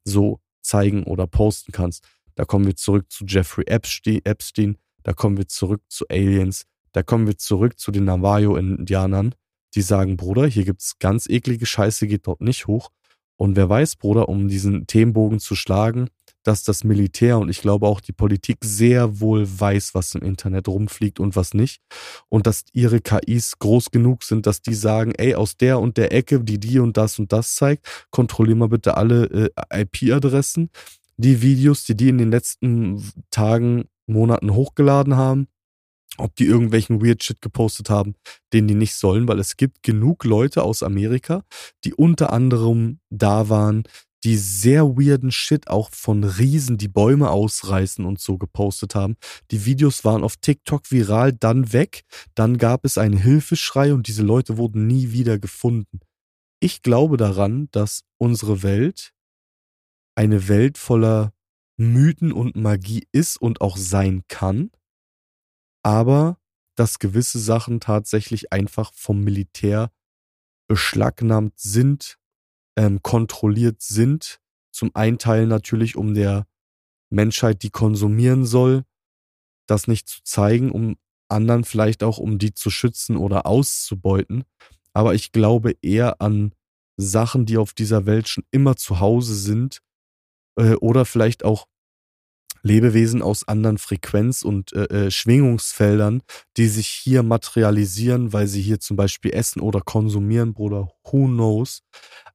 [0.04, 2.04] so zeigen oder posten kannst.
[2.36, 7.04] Da kommen wir zurück zu Jeffrey Epste- Epstein, da kommen wir zurück zu Aliens, da
[7.04, 9.34] kommen wir zurück zu den Navajo-Indianern,
[9.74, 12.89] die sagen, Bruder, hier gibt's ganz eklige Scheiße, geht dort nicht hoch.
[13.38, 16.10] Und wer weiß, Bruder, um diesen Themenbogen zu schlagen,
[16.43, 20.67] dass das Militär und ich glaube auch die Politik sehr wohl weiß, was im Internet
[20.67, 21.81] rumfliegt und was nicht.
[22.29, 26.13] Und dass ihre KIs groß genug sind, dass die sagen, ey, aus der und der
[26.13, 30.69] Ecke, die die und das und das zeigt, kontrollier mal bitte alle äh, IP-Adressen.
[31.17, 35.47] Die Videos, die die in den letzten Tagen, Monaten hochgeladen haben,
[36.17, 38.15] ob die irgendwelchen Weird Shit gepostet haben,
[38.53, 41.43] den die nicht sollen, weil es gibt genug Leute aus Amerika,
[41.83, 43.83] die unter anderem da waren,
[44.24, 49.15] die sehr weirden Shit auch von Riesen, die Bäume ausreißen und so gepostet haben.
[49.49, 52.03] Die Videos waren auf TikTok viral, dann weg,
[52.36, 55.99] dann gab es einen Hilfeschrei und diese Leute wurden nie wieder gefunden.
[56.59, 59.13] Ich glaube daran, dass unsere Welt
[60.15, 61.34] eine Welt voller
[61.78, 64.72] Mythen und Magie ist und auch sein kann,
[65.84, 66.38] aber
[66.76, 69.91] dass gewisse Sachen tatsächlich einfach vom Militär
[70.67, 72.17] beschlagnahmt sind,
[72.78, 74.39] ähm, kontrolliert sind.
[74.72, 76.47] Zum einen Teil natürlich, um der
[77.09, 78.84] Menschheit, die konsumieren soll,
[79.67, 80.95] das nicht zu zeigen, um
[81.30, 84.43] anderen vielleicht auch, um die zu schützen oder auszubeuten.
[84.93, 86.53] Aber ich glaube eher an
[86.97, 89.82] Sachen, die auf dieser Welt schon immer zu Hause sind
[90.57, 91.67] äh, oder vielleicht auch
[92.64, 96.22] Lebewesen aus anderen Frequenz- und äh, äh, Schwingungsfeldern,
[96.57, 101.82] die sich hier materialisieren, weil sie hier zum Beispiel essen oder konsumieren, Bruder, who knows.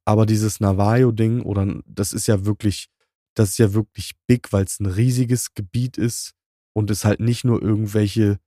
[0.04, 2.88] Aber dieses Navajo-Ding, oder das ist ja wirklich,
[3.34, 6.32] das ist ja wirklich big, weil es ein riesiges Gebiet ist
[6.74, 8.38] und es halt nicht nur irgendwelche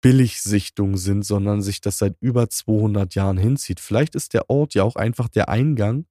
[0.00, 3.80] Billigsichtungen sind, sondern sich das seit über 200 Jahren hinzieht.
[3.80, 6.06] Vielleicht ist der Ort ja auch einfach der Eingang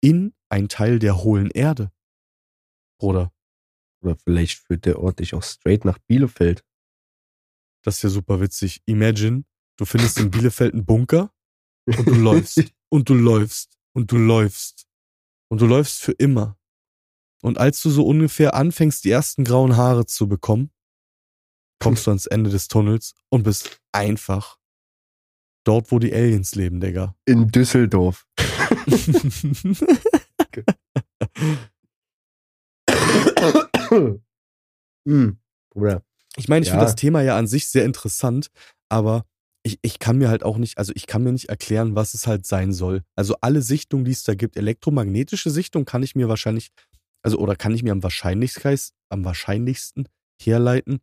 [0.00, 1.92] in ein Teil der hohlen Erde.
[2.98, 3.32] Bruder.
[4.02, 6.64] Oder vielleicht führt der Ort dich auch straight nach Bielefeld.
[7.82, 8.82] Das ist ja super witzig.
[8.86, 9.44] Imagine,
[9.76, 11.32] du findest in Bielefeld einen Bunker
[11.86, 14.86] und du läufst und du läufst und du läufst
[15.48, 16.56] und du läufst für immer.
[17.42, 20.70] Und als du so ungefähr anfängst, die ersten grauen Haare zu bekommen,
[21.78, 24.58] kommst du ans Ende des Tunnels und bist einfach
[25.64, 27.16] dort, wo die Aliens leben, Digga.
[27.24, 28.26] In Düsseldorf.
[35.06, 35.38] hm,
[35.70, 36.02] Bruder.
[36.36, 36.72] Ich meine, ich Ja.
[36.72, 38.50] finde das Thema ja an sich sehr interessant,
[38.88, 39.26] aber
[39.62, 42.26] ich, ich kann mir halt auch nicht, also ich kann mir nicht erklären, was es
[42.26, 43.02] halt sein soll.
[43.16, 46.70] Also alle Sichtungen, die es da gibt, elektromagnetische Sichtung kann ich mir wahrscheinlich,
[47.22, 48.78] also oder kann ich mir am wahrscheinlichsten,
[49.10, 50.08] am wahrscheinlichsten
[50.40, 51.00] herleiten.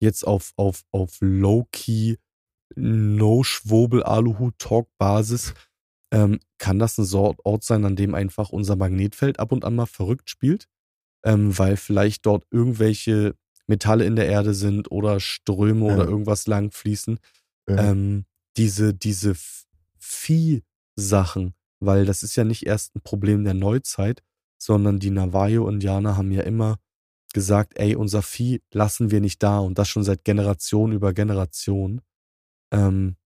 [0.00, 2.16] Jetzt auf, auf, auf Low-Key,
[2.74, 5.54] No-Schwobel-Aluhut-Talk-Basis
[6.12, 9.86] ähm, kann das ein Ort sein, an dem einfach unser Magnetfeld ab und an mal
[9.86, 10.68] verrückt spielt,
[11.24, 13.34] ähm, weil vielleicht dort irgendwelche
[13.66, 15.94] Metalle in der Erde sind oder Ströme Ja.
[15.94, 17.18] oder irgendwas lang fließen.
[17.68, 17.90] Ja.
[17.90, 18.24] Ähm,
[18.56, 19.34] diese, diese
[19.98, 24.22] Vieh-Sachen, weil das ist ja nicht erst ein Problem der Neuzeit,
[24.58, 26.78] sondern die Navajo-Indianer haben ja immer
[27.34, 32.00] gesagt, ey, unser Vieh lassen wir nicht da und das schon seit Generation über Generation.
[32.72, 33.16] Ähm,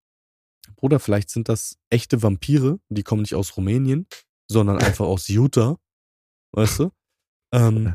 [0.77, 4.07] Bruder, vielleicht sind das echte Vampire, die kommen nicht aus Rumänien,
[4.51, 5.79] sondern einfach aus Utah,
[6.53, 6.91] weißt du?
[7.53, 7.95] Ähm,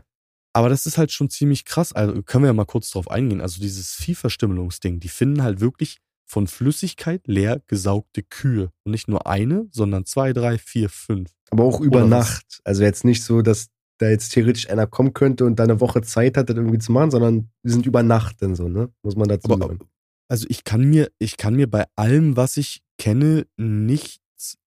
[0.54, 1.92] aber das ist halt schon ziemlich krass.
[1.94, 3.42] Also können wir ja mal kurz drauf eingehen.
[3.42, 8.72] Also dieses Viehverstümmelungsding, die finden halt wirklich von Flüssigkeit leer gesaugte Kühe.
[8.84, 11.32] Und nicht nur eine, sondern zwei, drei, vier, fünf.
[11.52, 12.30] Aber auch über Oder was?
[12.30, 12.62] Nacht.
[12.64, 16.02] Also jetzt nicht so, dass da jetzt theoretisch einer kommen könnte und da eine Woche
[16.02, 18.92] Zeit hat, das irgendwie zu machen, sondern die sind über Nacht dann so, ne?
[19.04, 19.80] Muss man dazu Aber sagen.
[20.28, 24.58] also ich kann mir, ich kann mir bei allem, was ich kenne, nichts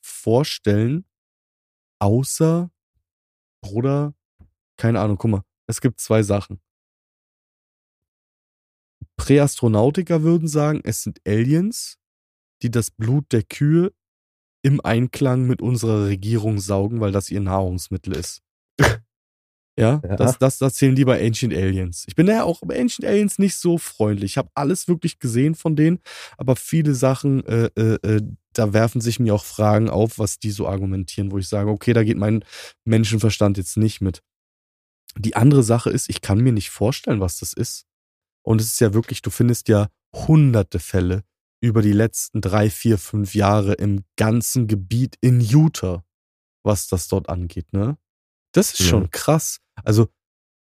[0.00, 1.04] vorstellen,
[1.98, 2.70] außer,
[3.64, 4.14] Bruder,
[4.76, 6.60] keine Ahnung, guck mal, es gibt zwei Sachen.
[9.16, 11.98] Präastronautiker würden sagen, es sind Aliens,
[12.62, 13.94] die das Blut der Kühe
[14.62, 18.42] im Einklang mit unserer Regierung saugen, weil das ihr Nahrungsmittel ist.
[19.76, 20.16] Ja, Ja.
[20.16, 22.04] Das, das, das zählen die bei Ancient Aliens.
[22.06, 24.32] Ich bin ja auch bei Ancient Aliens nicht so freundlich.
[24.32, 26.00] Ich habe alles wirklich gesehen von denen,
[26.38, 28.22] aber viele Sachen, äh, äh, äh,
[28.52, 31.92] da werfen sich mir auch Fragen auf, was die so argumentieren, wo ich sage, okay,
[31.92, 32.44] da geht mein
[32.84, 34.22] Menschenverstand jetzt nicht mit.
[35.16, 37.86] Die andere Sache ist, ich kann mir nicht vorstellen, was das ist.
[38.42, 41.24] Und es ist ja wirklich, du findest ja hunderte Fälle
[41.60, 46.04] über die letzten drei, vier, fünf Jahre im ganzen Gebiet in Utah,
[46.62, 47.96] was das dort angeht, ne?
[48.54, 49.60] Das ist schon krass.
[49.82, 50.08] Also,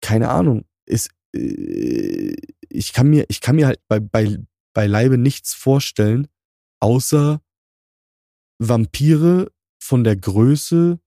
[0.02, 2.36] keine Ahnung, ist, äh,
[2.70, 4.40] ich kann mir, ich kann mir halt bei, bei,
[4.74, 6.28] beileibe nichts vorstellen,
[6.80, 7.42] außer
[8.58, 11.00] Vampire von der Größe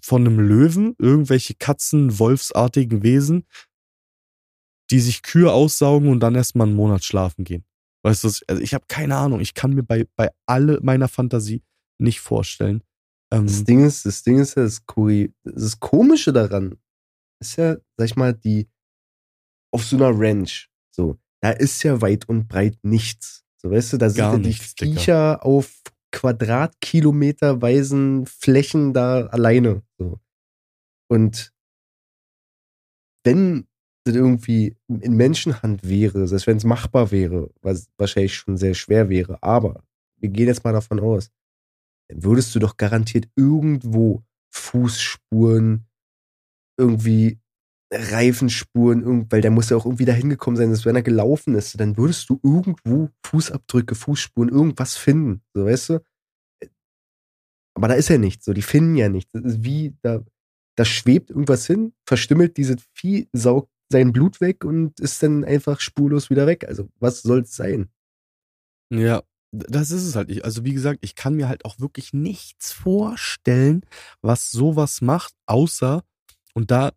[0.00, 3.46] von einem Löwen, irgendwelche Katzen, Wolfsartigen Wesen,
[4.90, 7.64] die sich Kühe aussaugen und dann erstmal einen Monat schlafen gehen.
[8.04, 11.62] Weißt du, also ich habe keine Ahnung, ich kann mir bei, bei alle meiner Fantasie
[11.98, 12.84] nicht vorstellen.
[13.34, 14.80] Ähm, Das Ding ist, das Ding ist ja, das,
[15.42, 16.78] das Komische daran
[17.40, 18.68] ist ja, sag ich mal, die
[19.72, 23.44] auf so einer Ranch, so, da ist ja weit und breit nichts.
[23.60, 24.52] So, weißt du, da sind ja die.
[24.52, 25.82] Viecher auf
[26.12, 29.82] Quadratkilometerweisen Flächen da alleine.
[29.98, 30.20] So.
[31.10, 31.52] Und
[33.24, 33.66] wenn
[34.04, 39.08] das irgendwie in Menschenhand wäre, heißt, wenn es machbar wäre, was wahrscheinlich schon sehr schwer
[39.08, 39.82] wäre, aber
[40.18, 41.32] wir gehen jetzt mal davon aus,
[42.12, 45.86] würdest du doch garantiert irgendwo Fußspuren,
[46.78, 47.38] irgendwie
[47.92, 51.78] Reifenspuren, weil der muss ja auch irgendwie dahin gekommen sein, dass wenn er gelaufen ist,
[51.78, 56.04] dann würdest du irgendwo Fußabdrücke, Fußspuren, irgendwas finden, so weißt du?
[57.76, 59.32] Aber da ist ja nichts, so die finden ja nichts.
[59.32, 60.24] Das ist wie, da,
[60.76, 65.80] da schwebt irgendwas hin, verstümmelt dieses Vieh, saugt sein Blut weg und ist dann einfach
[65.80, 66.66] spurlos wieder weg.
[66.66, 67.90] Also was soll's sein?
[68.90, 69.22] Ja,
[69.54, 70.30] das ist es halt.
[70.30, 73.82] Ich, also wie gesagt, ich kann mir halt auch wirklich nichts vorstellen,
[74.22, 76.02] was sowas macht, außer,
[76.54, 76.92] und da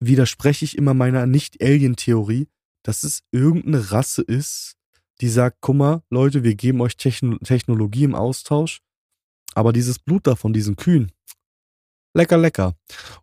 [0.00, 2.48] widerspreche ich immer meiner Nicht-Alien-Theorie,
[2.82, 4.76] dass es irgendeine Rasse ist,
[5.20, 8.80] die sagt, guck mal, Leute, wir geben euch Techno Technologie im Austausch,
[9.54, 11.12] aber dieses Blut da von diesen Kühen,
[12.14, 12.76] lecker, lecker.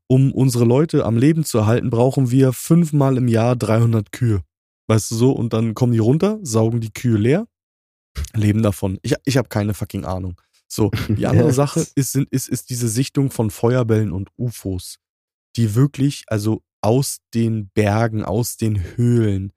[0.08, 4.44] Um unsere Leute am Leben zu erhalten, brauchen wir fünfmal im Jahr 300 Kühe.
[4.88, 5.32] Weißt du so?
[5.32, 7.48] Und dann kommen die runter, saugen die Kühe leer,
[8.34, 9.00] leben davon.
[9.02, 10.40] Ich, ich habe keine fucking Ahnung.
[10.68, 11.54] So, die andere Ja.
[11.54, 15.00] Sache ist, sind, ist, ist diese Sichtung von Feuerbällen und UFOs,
[15.56, 19.54] die wirklich, also aus den Bergen, aus den Höhlen,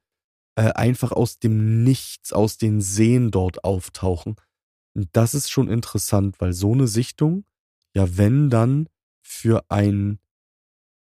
[0.57, 4.37] äh, einfach aus dem Nichts, aus den Seen dort auftauchen.
[4.95, 7.45] Und das ist schon interessant, weil so eine Sichtung,
[7.95, 8.89] ja, wenn dann
[9.23, 10.19] für ein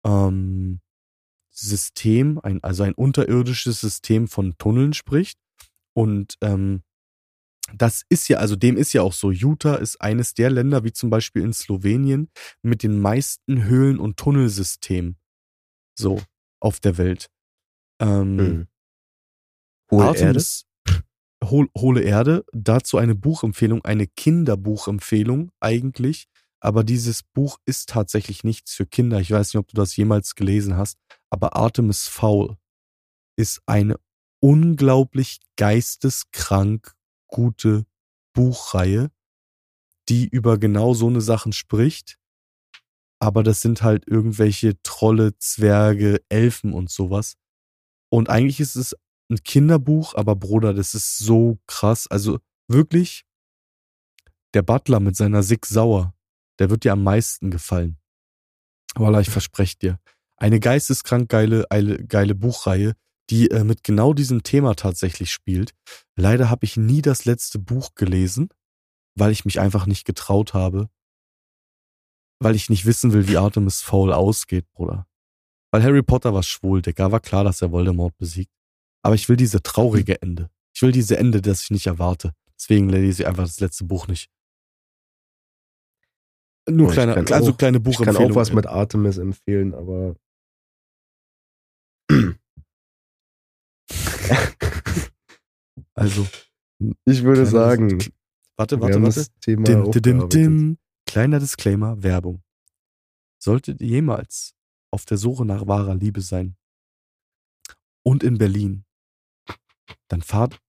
[0.04, 0.80] ähm,
[1.50, 5.38] System, ein, also ein unterirdisches System von Tunneln spricht.
[5.94, 6.82] Und ähm,
[7.74, 10.92] das ist ja, also dem ist ja auch so, Utah ist eines der Länder, wie
[10.92, 12.30] zum Beispiel in Slowenien,
[12.62, 15.16] mit den meisten Höhlen- und Tunnelsystemen
[15.98, 16.20] so
[16.60, 17.28] auf der Welt.
[18.00, 18.68] Ähm, Hm.
[19.90, 20.18] Hohe Erde?
[20.20, 20.64] Artemis,
[21.44, 26.26] Hol, Hohle Erde, dazu eine Buchempfehlung, eine Kinderbuchempfehlung eigentlich.
[26.60, 29.20] Aber dieses Buch ist tatsächlich nichts für Kinder.
[29.20, 30.96] Ich weiß nicht, ob du das jemals gelesen hast,
[31.28, 32.56] aber Artemis Fowl
[33.36, 33.96] ist eine
[34.40, 36.94] unglaublich geisteskrank
[37.32, 37.84] gute
[38.34, 39.10] Buchreihe,
[40.08, 42.18] die über genau so eine Sachen spricht.
[43.18, 47.36] Aber das sind halt irgendwelche Trolle, Zwerge, Elfen und sowas.
[48.10, 48.96] Und eigentlich ist es
[49.30, 52.06] ein Kinderbuch, aber Bruder, das ist so krass.
[52.06, 53.24] Also wirklich,
[54.54, 56.14] der Butler mit seiner Sig Sauer,
[56.58, 57.98] der wird dir am meisten gefallen.
[58.94, 60.00] Wallah, ich verspreche dir.
[60.36, 61.64] Eine geisteskrank geile,
[62.08, 62.94] geile Buchreihe,
[63.30, 65.72] die äh, mit genau diesem Thema tatsächlich spielt.
[66.16, 68.48] Leider habe ich nie das letzte Buch gelesen,
[69.16, 70.88] weil ich mich einfach nicht getraut habe.
[72.40, 75.06] Weil ich nicht wissen will, wie Artemis Fowl ausgeht, Bruder.
[75.70, 77.12] Weil Harry Potter war schwul, Digga.
[77.12, 78.52] War klar, dass er Voldemort besiegt.
[79.02, 80.50] Aber ich will diese traurige Ende.
[80.74, 82.34] Ich will diese Ende, das ich nicht erwarte.
[82.58, 84.28] Deswegen lese ich einfach das letzte Buch nicht.
[86.68, 90.16] Nur Oh, kleine, also auch- kleine Ich kann auch was mit Artemis empfehlen, aber
[95.94, 96.26] Also,
[97.04, 97.98] ich würde sagen,
[98.56, 99.26] Warte, warte, warte.
[99.40, 100.32] Thema dim, aufgearbeitet.
[100.34, 100.78] dim.
[101.06, 102.42] Kleiner Disclaimer, Werbung.
[103.42, 104.54] Solltet ihr jemals
[104.92, 106.56] auf der Suche nach wahrer Liebe sein
[108.04, 108.84] und in Berlin,
[110.08, 110.60] dann fahrt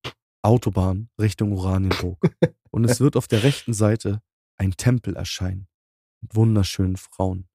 [0.42, 2.18] Autobahn Richtung Oranienburg.
[2.70, 4.22] und es wird auf der rechten Seite
[4.56, 5.68] ein Tempel erscheinen.
[6.20, 7.48] Mit wunderschönen Frauen.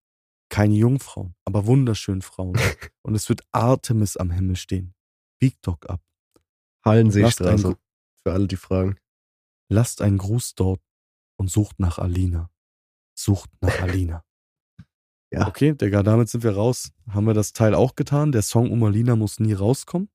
[0.50, 2.58] Keine Jungfrauen, aber wunderschönen Frauen.
[3.04, 4.96] Und es wird Artemis am Himmel stehen.
[5.40, 6.02] Biegt doch ab.
[6.86, 7.78] Hallenseestraße.
[8.24, 8.98] Für alle, die fragen.
[9.70, 10.82] Lasst einen Gruß dort
[11.38, 12.50] und sucht nach Alina.
[13.16, 14.24] Sucht nach Alina.
[15.32, 15.48] Ja.
[15.48, 16.92] Okay, Digga, damit sind wir raus.
[17.08, 18.32] Haben wir das Teil auch getan.
[18.32, 20.10] Der Song um Alina muss nie rauskommen.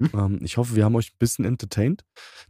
[0.00, 0.10] Hm.
[0.14, 2.04] Ähm, ich hoffe, wir haben euch ein bisschen entertained.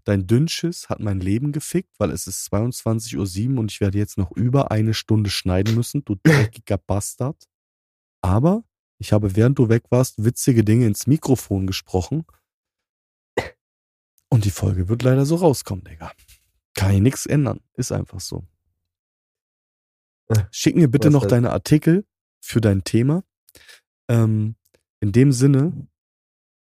[0.05, 4.17] Dein Dünnschiss hat mein Leben gefickt, weil es ist 22.07 Uhr und ich werde jetzt
[4.17, 7.49] noch über eine Stunde schneiden müssen, du dreckiger Bastard.
[8.21, 8.65] Aber
[9.03, 12.25] ich habe, während du weg warst, witzige Dinge ins Mikrofon gesprochen.
[14.29, 16.13] Und die Folge wird leider so rauskommen, Digga.
[16.75, 17.61] Kann ich nichts ändern.
[17.75, 18.47] Ist einfach so.
[20.29, 22.07] Äh, Schick mir bitte noch deine Artikel
[22.41, 23.25] für dein Thema.
[24.09, 24.55] Ähm,
[25.01, 25.89] in dem Sinne,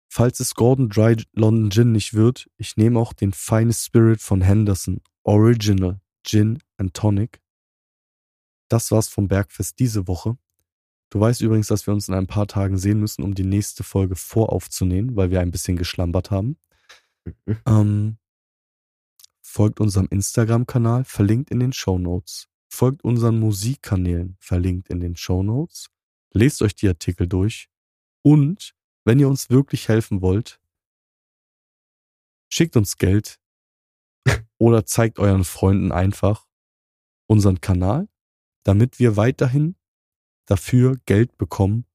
[0.09, 4.41] falls es Gordon Dry London Gin nicht wird, ich nehme auch den Finest Spirit von
[4.41, 7.39] Henderson Original Gin and Tonic.
[8.67, 10.37] Das war's vom Bergfest diese Woche.
[11.15, 13.85] Du weißt übrigens, dass wir uns in ein paar Tagen sehen müssen, um die nächste
[13.85, 16.57] Folge voraufzunehmen, weil wir ein bisschen geschlampert haben.
[17.23, 17.57] Mhm.
[17.65, 18.17] Ähm,
[19.41, 22.49] folgt unserem Instagram-Kanal, verlinkt in den Show Notes.
[22.67, 25.87] Folgt unseren Musikkanälen, verlinkt in den Show Notes.
[26.33, 27.69] Lest euch die Artikel durch.
[28.21, 30.59] Und wenn ihr uns wirklich helfen wollt,
[32.49, 33.39] schickt uns Geld
[34.57, 36.45] oder zeigt euren Freunden einfach
[37.25, 38.09] unseren Kanal,
[38.63, 39.77] damit wir weiterhin
[40.45, 41.85] dafür Geld bekommen,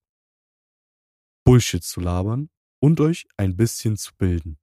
[1.44, 2.50] Bullshit zu labern
[2.82, 4.58] und euch ein bisschen zu bilden.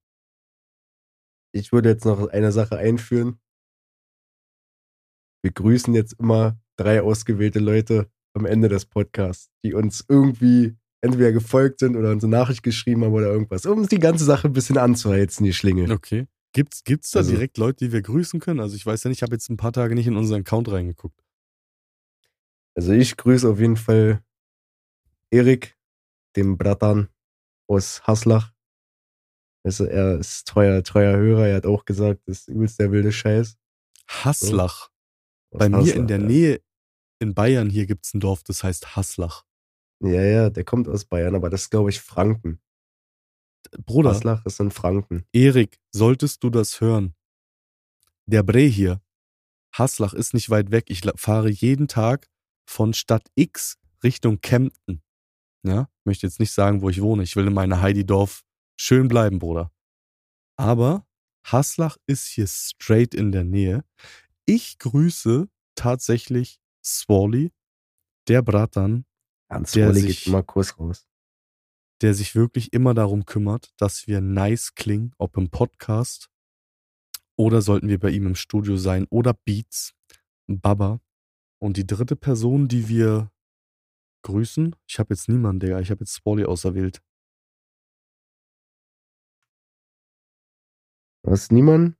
[1.54, 3.40] Ich würde jetzt noch eine Sache einführen.
[5.44, 11.32] Wir grüßen jetzt immer drei ausgewählte Leute am Ende des Podcasts, die uns irgendwie entweder
[11.32, 14.54] gefolgt sind oder uns eine Nachricht geschrieben haben oder irgendwas, um die ganze Sache ein
[14.54, 15.92] bisschen anzuheizen, die Schlinge.
[15.92, 16.28] Okay.
[16.54, 18.60] Gibt's, gibt's da Also- direkt Leute, die wir grüßen können?
[18.60, 20.70] Also ich weiß ja nicht, ich habe jetzt ein paar Tage nicht in unseren Account
[20.72, 21.24] reingeguckt.
[22.78, 24.24] Also ich grüße auf jeden Fall
[25.32, 25.76] Erik,
[26.36, 27.10] dem Bratan
[27.68, 28.54] aus Haslach.
[29.64, 31.48] Also er ist treuer, treuer Hörer.
[31.48, 33.58] Er hat auch gesagt, das ist übelst der wilde Scheiß.
[34.08, 34.92] Haslach.
[35.50, 36.28] Aus Bei mir Haslach, in der ja.
[36.28, 36.62] Nähe
[37.20, 39.44] in Bayern hier gibt's ein Dorf, das heißt Haslach.
[40.00, 42.62] Ja, ja, der kommt aus Bayern, aber das ist, glaube ich, Franken.
[43.88, 45.26] Bruder, Haslach ist in Franken.
[45.34, 47.16] Erik, solltest du das hören?
[48.28, 49.02] Der Bre hier,
[49.74, 50.86] Haslach ist nicht weit weg.
[50.90, 52.30] Ich fahre jeden Tag
[52.68, 55.02] von Stadt X Richtung Kempten.
[55.64, 57.24] Ja, möchte jetzt nicht sagen, wo ich wohne.
[57.24, 58.44] Ich will in meiner Heidi-Dorf
[58.80, 59.72] schön bleiben, Bruder.
[60.58, 61.06] Aber
[61.46, 63.84] Haslach ist hier straight in der Nähe.
[64.46, 67.52] Ich grüße tatsächlich Swally,
[68.28, 69.06] der Bratan,
[69.50, 71.08] Hans Der sich- geht immer Kurs raus.
[72.02, 76.30] der sich wirklich immer darum kümmert, dass wir nice klingen, ob im Podcast
[77.36, 79.94] oder sollten wir bei ihm im Studio sein oder Beats,
[80.48, 81.00] Baba.
[81.60, 83.32] Und die dritte Person, die wir
[84.24, 87.02] grüßen, ich habe jetzt niemanden, Digga, ich habe jetzt Swally auserwählt.
[91.24, 91.96] Was, niemand?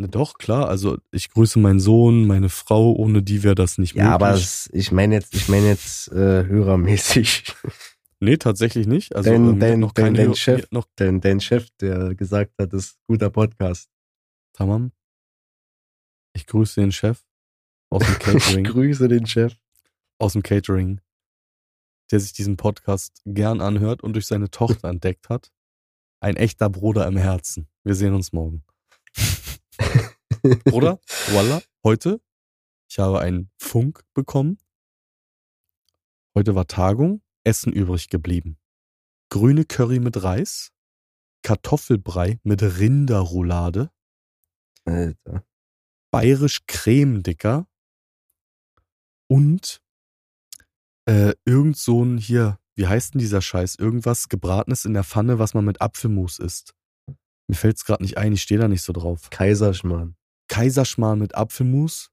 [0.00, 3.96] Na doch, klar, also ich grüße meinen Sohn, meine Frau, ohne die wäre das nicht
[3.96, 4.44] Ja, aber möglich.
[4.44, 7.52] es, ich meine jetzt, ich meine jetzt äh, hörermäßig.
[8.20, 9.14] nee, tatsächlich nicht.
[9.16, 12.72] Also Dein- ähm, dein- noch dein- dein Chef- noch Dein, dein Chef, der gesagt hat,
[12.72, 13.90] das ist ein guter Podcast.
[14.54, 14.92] Tamam.
[16.34, 17.24] Ich grüße den Chef
[17.90, 18.64] aus dem Ich Catering.
[18.64, 19.56] grüße den Chef.
[20.18, 21.00] aus dem Catering,
[22.10, 25.52] der sich diesen Podcast gern anhört und durch seine Tochter entdeckt hat.
[26.20, 27.68] Ein echter Bruder im Herzen.
[27.84, 28.64] Wir sehen uns morgen.
[30.64, 30.98] Bruder,
[31.30, 32.20] voila, heute,
[32.90, 34.58] ich habe einen Funk bekommen.
[36.34, 38.58] Heute war Tagung, Essen übrig geblieben.
[39.30, 40.72] Grüne Curry mit Reis,
[41.42, 43.90] Kartoffelbrei mit Rinderroulade,
[44.84, 45.44] Alter.
[46.10, 47.67] bayerisch Creme, Dicker.
[49.28, 49.80] Und
[51.06, 53.76] äh, irgend so ein hier, wie heißt denn dieser Scheiß?
[53.76, 56.74] Irgendwas gebratenes in der Pfanne, was man mit Apfelmus isst.
[57.48, 59.30] Mir fällt's gerade nicht ein, ich stehe da nicht so drauf.
[59.30, 60.16] Kaiserschmarrn.
[60.48, 62.10] Kaiserschmarrn mit Apfelmus.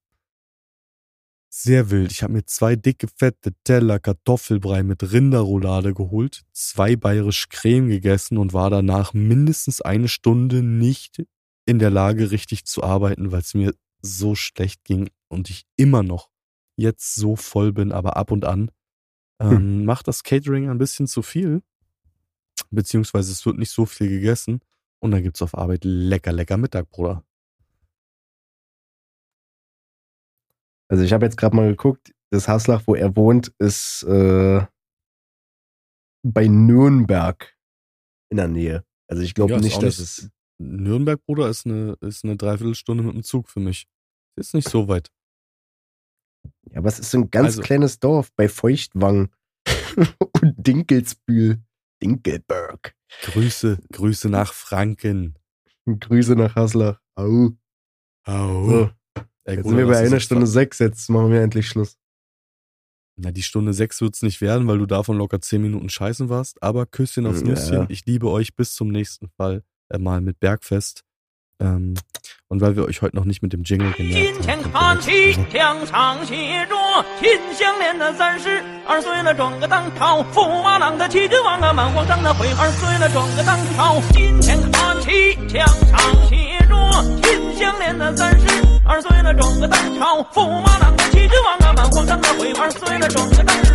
[1.50, 2.12] Sehr wild.
[2.12, 8.38] Ich habe mir zwei dicke, fette Teller Kartoffelbrei mit Rinderroulade geholt, zwei bayerisch Creme gegessen
[8.38, 11.24] und war danach mindestens eine Stunde nicht
[11.66, 16.04] in der Lage, richtig zu arbeiten, weil es mir so schlecht ging und ich immer
[16.04, 16.30] noch
[16.78, 18.72] jetzt so voll bin, aber ab und an
[19.40, 21.62] ähm, macht das Catering ein bisschen zu viel.
[22.70, 24.62] Beziehungsweise es wird nicht so viel gegessen.
[25.00, 27.24] Und dann gibt's auf Arbeit lecker, lecker Mittag, Bruder.
[30.88, 34.66] Also ich habe jetzt gerade mal geguckt, das Haslach, wo er wohnt, ist äh,
[36.24, 37.56] bei Nürnberg
[38.30, 38.86] in der Nähe.
[39.08, 40.30] Also ich glaube Ja, nicht, dass es.
[40.58, 43.88] Nürnberg, Bruder, ist eine, ist eine Dreiviertelstunde mit dem Zug für mich.
[44.38, 45.12] Ist nicht so weit.
[46.72, 49.30] Ja, aber es ist so ein ganz Also- kleines Dorf bei Feuchtwang
[50.42, 51.62] und Dinkelsbühl.
[52.04, 52.94] Dinkelberg.
[53.24, 55.36] Grüße, Grüße nach Franken.
[55.88, 57.00] Grüße nach Haslach.
[57.16, 57.52] Au.
[58.26, 58.68] Au.
[58.70, 58.90] So,
[59.46, 60.80] Ey, jetzt Bruder, sind wir bei einer Stunde sechs.
[60.80, 61.98] Jetzt machen wir endlich Schluss.
[63.18, 66.62] Na, die Stunde sechs wird's nicht werden, weil du davon locker zehn Minuten scheißen warst.
[66.62, 67.48] Aber Küsschen aufs Ja.
[67.48, 67.86] Nüsschen.
[67.90, 69.64] Ich liebe euch bis zum nächsten Fall.
[69.90, 71.05] Äh, mal mit Bergfest.
[71.60, 71.96] Ähm,
[72.48, 74.72] und weil wir euch heute noch nicht mit dem Jingle 金 genervt 钱 haben.
[74.72, 75.52] 看 nächste.
[75.52, 76.76] 墙上写着
[77.20, 84.00] 秦香莲的三十二岁了，转个当朝；驸马郎的齐君王啊，满皇上的徽二岁了，转个当朝。
[84.12, 86.76] 金钱看齐墙上写着
[87.24, 88.46] 秦香莲的三十
[88.86, 93.75] 二岁了，转个当朝；驸马郎的齐君王啊，满皇上的徽二岁了，转个